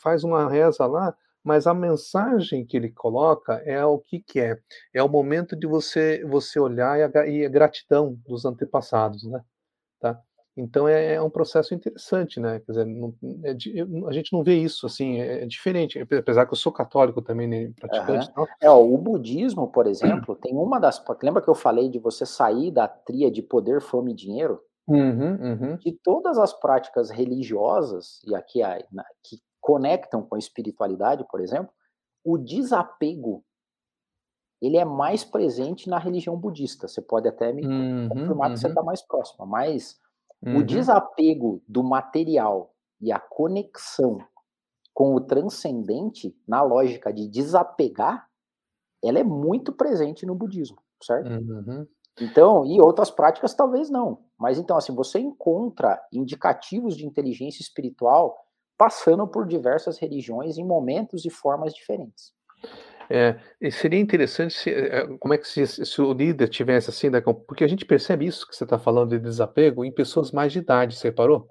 [0.00, 1.14] faz uma reza lá
[1.46, 4.58] mas a mensagem que ele coloca é o que, que é?
[4.92, 9.40] É o momento de você você olhar e a, e a gratidão dos antepassados, né?
[10.00, 10.20] Tá?
[10.56, 12.58] Então é, é, um processo interessante, né?
[12.66, 13.52] Quer dizer, não, é,
[14.08, 16.00] a gente não vê isso assim, é, é, diferente.
[16.00, 18.28] Apesar que eu sou católico também, né, praticante.
[18.36, 18.46] Uhum.
[18.60, 21.00] É, ó, o budismo, por exemplo, tem uma das.
[21.22, 24.60] Lembra que eu falei de você sair da tria de poder, fome e dinheiro?
[24.88, 25.76] Uhum, uhum.
[25.76, 28.60] De todas as práticas religiosas, e aqui
[29.22, 31.72] que conectam com a espiritualidade, por exemplo,
[32.24, 33.44] o desapego
[34.60, 36.88] ele é mais presente na religião budista.
[36.88, 38.54] Você pode até me uhum, confirmar uhum.
[38.54, 38.86] que você está uhum.
[38.86, 39.98] mais próxima, mas
[40.44, 40.58] uhum.
[40.58, 44.18] o desapego do material e a conexão
[44.94, 48.26] com o transcendente, na lógica de desapegar,
[49.04, 51.30] ela é muito presente no budismo, certo?
[51.30, 51.86] Uhum.
[52.18, 54.24] Então, e outras práticas talvez não.
[54.38, 58.36] Mas então, assim, você encontra indicativos de inteligência espiritual
[58.76, 62.34] passando por diversas religiões em momentos e formas diferentes.
[63.08, 63.38] É,
[63.70, 67.62] seria interessante se, é, como é que se, se, o líder tivesse assim, né, porque
[67.62, 70.96] a gente percebe isso que você está falando de desapego em pessoas mais de idade,
[70.96, 71.46] você reparou?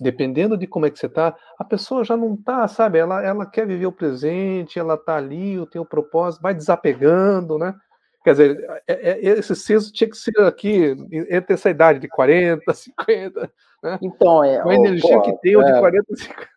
[0.00, 2.98] Dependendo de como é que você está, a pessoa já não está, sabe?
[2.98, 7.74] Ela, ela quer viver o presente, ela está ali, tem o propósito, vai desapegando, né?
[8.22, 10.94] Quer dizer, é, é, esse senso tinha que ser aqui,
[11.30, 13.52] entre essa idade de 40, 50,
[13.82, 13.98] né?
[14.02, 14.62] Então, é.
[14.62, 16.48] Com a energia pô, que tem, o de 40 a 50.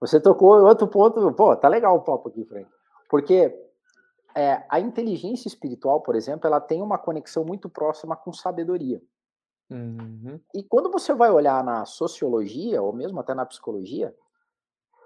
[0.00, 2.68] Você tocou em outro ponto, pô, tá legal o papo aqui, Frank.
[3.08, 3.54] Porque
[4.34, 9.00] é, a inteligência espiritual, por exemplo, ela tem uma conexão muito próxima com sabedoria.
[9.70, 10.40] Uhum.
[10.54, 14.14] E quando você vai olhar na sociologia, ou mesmo até na psicologia,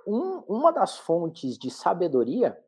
[0.07, 2.59] um, uma das fontes de sabedoria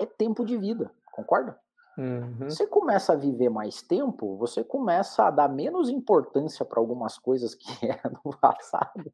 [0.00, 1.58] é tempo de vida, concorda?
[1.98, 2.48] Uhum.
[2.48, 7.54] Você começa a viver mais tempo, você começa a dar menos importância para algumas coisas
[7.54, 9.12] que eram no passado.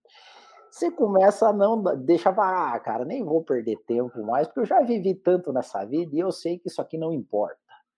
[0.71, 4.81] Você começa a não deixar, ah, cara, nem vou perder tempo mais, porque eu já
[4.83, 7.57] vivi tanto nessa vida e eu sei que isso aqui não importa.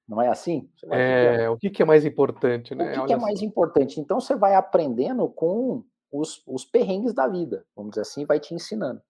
[0.09, 0.69] Não é assim?
[0.91, 2.91] É, o que, que, é mais importante, né?
[2.91, 4.01] O que, que é mais importante?
[4.01, 8.55] Então você vai aprendendo com os, os perrengues da vida, vamos dizer assim, vai te
[8.55, 9.01] ensinando.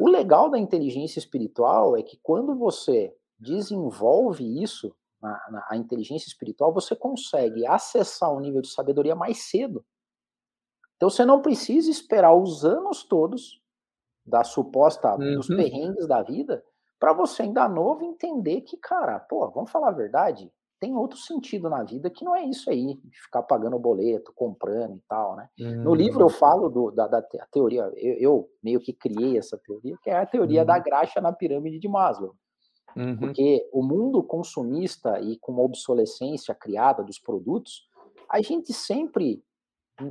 [0.00, 6.28] O legal da inteligência espiritual é que quando você desenvolve isso, na, na, a inteligência
[6.28, 9.84] espiritual, você consegue acessar um nível de sabedoria mais cedo.
[10.96, 13.60] Então você não precisa esperar os anos todos
[14.24, 15.34] da suposta uhum.
[15.34, 16.64] dos perrengues da vida
[16.98, 21.70] para você ainda novo entender que, cara, pô, vamos falar a verdade, tem outro sentido
[21.70, 25.48] na vida que não é isso aí, de ficar pagando boleto, comprando e tal, né?
[25.58, 25.82] Uhum.
[25.82, 29.96] No livro eu falo do, da, da teoria, eu, eu, meio que criei essa teoria,
[30.02, 30.66] que é a teoria uhum.
[30.66, 32.34] da graxa na pirâmide de Maslow.
[32.96, 33.16] Uhum.
[33.18, 37.86] Porque o mundo consumista e com a obsolescência criada dos produtos,
[38.30, 39.42] a gente sempre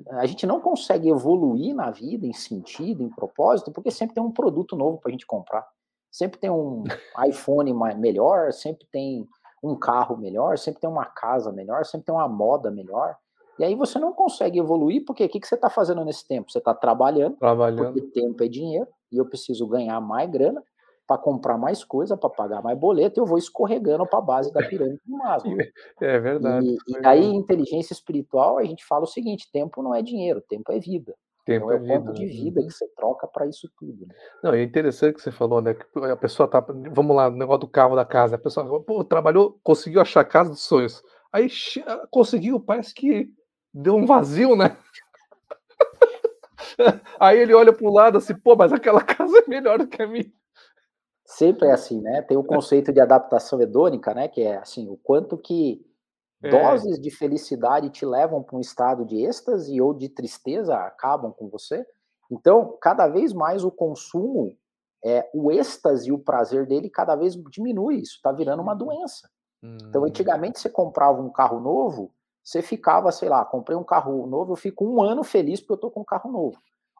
[0.09, 4.31] a gente não consegue evoluir na vida em sentido, em propósito, porque sempre tem um
[4.31, 5.63] produto novo para a gente comprar.
[6.11, 6.83] Sempre tem um
[7.27, 9.27] iPhone melhor, sempre tem
[9.63, 13.15] um carro melhor, sempre tem uma casa melhor, sempre tem uma moda melhor.
[13.59, 16.51] E aí você não consegue evoluir, porque o que, que você está fazendo nesse tempo?
[16.51, 20.63] Você está trabalhando, trabalhando, porque tempo é dinheiro, e eu preciso ganhar mais grana,
[21.07, 24.67] para comprar mais coisa, para pagar mais boleto, eu vou escorregando para a base da
[24.67, 25.55] pirâmide do Maslow.
[26.01, 26.67] É verdade.
[26.87, 30.71] E, e aí, inteligência espiritual, a gente fala o seguinte: tempo não é dinheiro, tempo
[30.71, 31.15] é vida.
[31.45, 32.67] Tempo então, é, é vida, ponto de vida né?
[32.67, 34.07] que você troca para isso tudo.
[34.07, 34.15] Né?
[34.43, 35.75] Não, é interessante que você falou, né?
[35.75, 36.65] Que a pessoa tá.
[36.91, 38.35] Vamos lá, no negócio do carro da casa.
[38.35, 41.03] A pessoa pô, trabalhou, conseguiu achar a casa dos sonhos.
[41.31, 41.47] Aí
[42.09, 43.29] conseguiu, parece que
[43.73, 44.75] deu um vazio, né?
[47.19, 50.01] Aí ele olha para o lado assim, pô, mas aquela casa é melhor do que
[50.01, 50.25] a minha.
[51.35, 52.21] Sempre é assim, né?
[52.21, 54.29] Tem o conceito de adaptação hedônica, né?
[54.29, 55.85] Que é assim, o quanto que
[56.41, 56.49] é.
[56.49, 61.49] doses de felicidade te levam para um estado de êxtase ou de tristeza acabam com
[61.49, 61.85] você.
[62.31, 64.55] Então, cada vez mais o consumo,
[65.03, 67.97] é, o êxtase e o prazer dele cada vez diminui.
[67.97, 69.29] Isso está virando uma doença.
[69.61, 69.75] Hum.
[69.89, 74.53] Então, antigamente você comprava um carro novo, você ficava, sei lá, comprei um carro novo,
[74.53, 76.57] eu fico um ano feliz porque eu tô com um carro novo.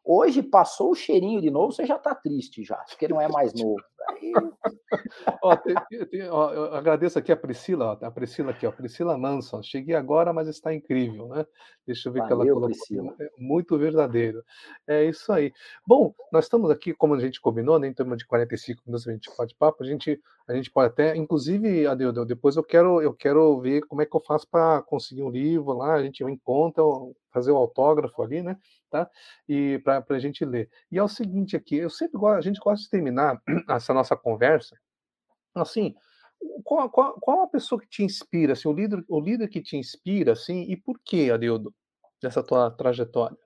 [0.08, 3.51] Hoje passou o cheirinho de novo, você já tá triste já, porque não é mais
[3.56, 3.82] novo.
[5.41, 5.76] ó, tem,
[6.12, 9.64] tem, ó, eu agradeço aqui a Priscila, ó, a Priscila aqui, ó, Priscila Manson.
[9.64, 11.43] Cheguei agora, mas está incrível, né?
[11.88, 12.70] Deixa eu ver Valeu, que ela colocou.
[12.70, 13.16] Priscila.
[13.20, 14.43] É muito verdadeiro.
[14.86, 15.51] É isso aí.
[15.88, 19.12] Bom, nós estamos aqui, como a gente combinou, né, em torno de 45 minutos a
[19.12, 23.14] gente pode papo, a gente, a gente pode até, inclusive, Adeudo, depois eu quero, eu
[23.14, 26.84] quero ver como é que eu faço para conseguir um livro lá, a gente encontra,
[27.32, 28.58] fazer o autógrafo ali, né?
[28.89, 29.10] Tá?
[29.50, 30.70] E para a gente ler.
[30.91, 34.16] E é o seguinte aqui, eu sempre gosto, a gente gosta de terminar essa nossa
[34.16, 34.76] conversa
[35.62, 35.96] assim,
[36.64, 39.78] qual, qual, qual a pessoa que te inspira, assim, o líder, o líder que te
[39.78, 41.74] inspira, assim, e por que, Adeudo,
[42.22, 43.38] dessa tua trajetória?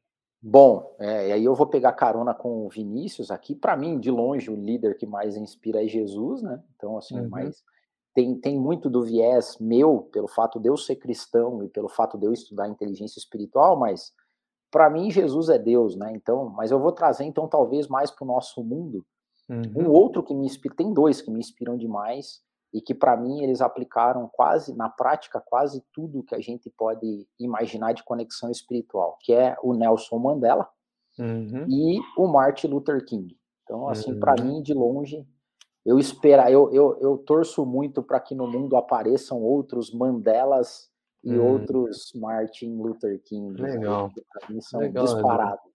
[0.42, 3.54] Bom, é, e aí eu vou pegar carona com o Vinícius aqui.
[3.54, 6.64] Para mim, de longe, o líder que mais inspira é Jesus, né?
[6.76, 7.30] Então, assim, uhum.
[7.30, 7.62] mas
[8.14, 12.18] tem, tem muito do viés meu, pelo fato de eu ser cristão e pelo fato
[12.18, 14.14] de eu estudar inteligência espiritual, mas
[14.72, 16.12] para mim Jesus é Deus, né?
[16.16, 19.06] Então, mas eu vou trazer então talvez mais para o nosso mundo.
[19.50, 19.88] Uhum.
[19.88, 22.42] Um outro que me inspira, tem dois que me inspiram demais
[22.74, 27.28] e que para mim eles aplicaram quase na prática quase tudo que a gente pode
[27.40, 30.70] imaginar de conexão espiritual, que é o Nelson Mandela
[31.18, 31.66] uhum.
[31.68, 33.36] e o Martin Luther King.
[33.64, 34.20] Então, assim, uhum.
[34.20, 35.28] para mim de longe,
[35.86, 40.90] eu espero, eu, eu, eu torço muito para que no mundo apareçam outros Mandelas
[41.24, 41.54] e uhum.
[41.54, 43.60] outros Martin Luther King.
[43.62, 44.12] Legal.
[44.34, 45.70] Para mim são Legal, disparados.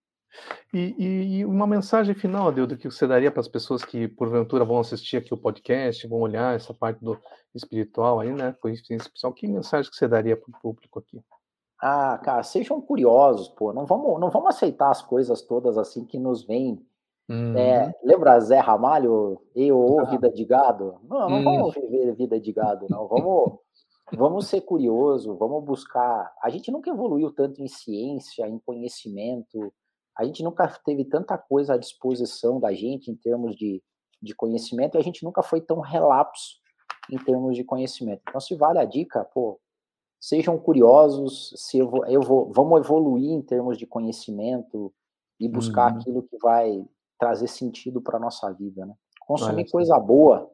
[0.72, 4.64] E, e, e, uma mensagem final, Adildo, que você daria para as pessoas que porventura
[4.64, 7.18] vão assistir aqui o podcast, vão olhar essa parte do
[7.54, 8.54] espiritual aí, né?
[8.60, 9.32] Coincidência especial.
[9.32, 11.22] Que mensagem que você daria para o público aqui?
[11.80, 13.72] Ah, cara, sejam curiosos, pô.
[13.72, 16.84] Não vamos, não vamos aceitar as coisas todas assim que nos vêm.
[17.28, 17.56] Uhum.
[17.56, 19.40] É, lembra Zé Ramalho?
[19.54, 20.04] Eu ou ah.
[20.04, 20.96] vida de gado?
[21.08, 21.44] Não, não uhum.
[21.44, 23.06] vamos viver vida de gado, não.
[23.06, 23.58] Vamos,
[24.12, 26.32] vamos ser curioso, vamos buscar.
[26.42, 29.72] A gente nunca evoluiu tanto em ciência, em conhecimento
[30.16, 33.82] a gente nunca teve tanta coisa à disposição da gente em termos de,
[34.22, 36.56] de conhecimento e a gente nunca foi tão relapso
[37.10, 38.22] em termos de conhecimento.
[38.28, 39.60] Então, se vale a dica, pô,
[40.20, 44.92] sejam curiosos, se eu vou, eu vou, vamos evoluir em termos de conhecimento
[45.38, 45.98] e buscar uhum.
[45.98, 46.84] aquilo que vai
[47.18, 48.94] trazer sentido para nossa vida, né?
[49.20, 50.50] Consumir coisa boa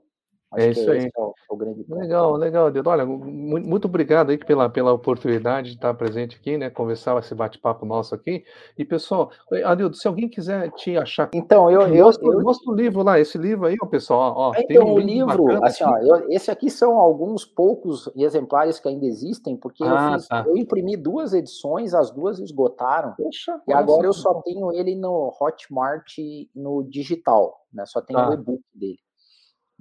[0.53, 1.05] Acho é isso aí.
[1.05, 2.01] É o, o grande ponto.
[2.01, 2.91] Legal, legal, Dedo.
[2.91, 6.69] Olha, muito obrigado aí pela, pela oportunidade de estar presente aqui, né?
[6.69, 8.45] Conversar esse bate-papo nosso aqui.
[8.77, 9.31] E, pessoal,
[9.65, 11.31] Adildo, se alguém quiser te achar.
[11.33, 11.83] Então, eu.
[11.83, 12.41] eu mostra, eu...
[12.41, 14.35] mostra o livro lá, esse livro aí, ó, pessoal.
[14.37, 18.89] Ó, então, um o livro, assim, ó, eu, esse aqui são alguns poucos exemplares que
[18.89, 20.45] ainda existem, porque ah, eu, fiz, tá.
[20.47, 23.15] eu, imprimi duas edições, as duas esgotaram.
[23.17, 26.17] Poxa, e agora eu só tenho ele no Hotmart
[26.55, 27.85] no digital, né?
[27.87, 28.31] Só tenho tá.
[28.31, 28.99] o e-book dele.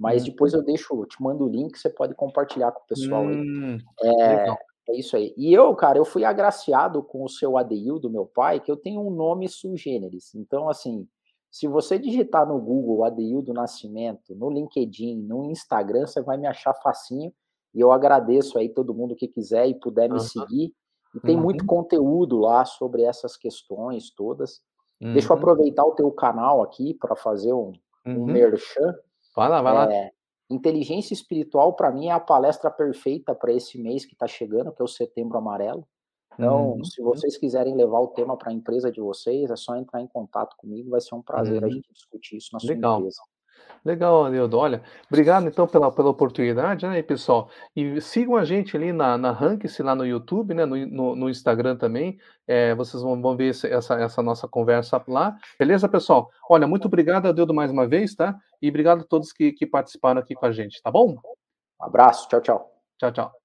[0.00, 0.30] Mas uhum.
[0.30, 4.08] depois eu deixo, te mando o link, você pode compartilhar com o pessoal hum, aí.
[4.08, 4.48] É,
[4.88, 5.34] é, isso aí.
[5.36, 8.78] E eu, cara, eu fui agraciado com o seu ADIU do meu pai, que eu
[8.78, 10.34] tenho um nome sui generis.
[10.34, 11.06] Então, assim,
[11.50, 16.46] se você digitar no Google ADIU do Nascimento, no LinkedIn, no Instagram, você vai me
[16.46, 17.30] achar facinho.
[17.74, 20.20] E eu agradeço aí todo mundo que quiser e puder me uhum.
[20.20, 20.72] seguir.
[21.14, 21.42] E tem uhum.
[21.42, 24.62] muito conteúdo lá sobre essas questões todas.
[24.98, 25.38] Deixa eu uhum.
[25.38, 27.72] aproveitar o teu canal aqui para fazer um,
[28.06, 28.26] um uhum.
[28.26, 28.94] merchan.
[29.40, 29.90] Vai lá, vai lá.
[29.90, 30.10] É,
[30.50, 34.82] inteligência espiritual, para mim, é a palestra perfeita para esse mês que está chegando, que
[34.82, 35.86] é o Setembro Amarelo.
[36.34, 36.84] Então, uhum.
[36.84, 40.06] se vocês quiserem levar o tema para a empresa de vocês, é só entrar em
[40.06, 41.68] contato comigo, vai ser um prazer uhum.
[41.68, 42.98] a gente discutir isso na sua Legal.
[42.98, 43.22] empresa.
[43.82, 44.58] Legal, Leodo.
[44.58, 47.48] Olha, obrigado então pela, pela oportunidade, né, pessoal?
[47.74, 51.30] E sigam a gente ali na, na Ranks, lá no YouTube, né, no, no, no
[51.30, 52.18] Instagram também.
[52.46, 55.36] É, vocês vão, vão ver essa, essa nossa conversa lá.
[55.58, 56.30] Beleza, pessoal?
[56.48, 58.38] Olha, muito obrigado, Adeudo, mais uma vez, tá?
[58.60, 61.16] E obrigado a todos que, que participaram aqui com a gente, tá bom?
[61.80, 62.82] Um abraço, tchau, tchau.
[62.98, 63.39] Tchau, tchau.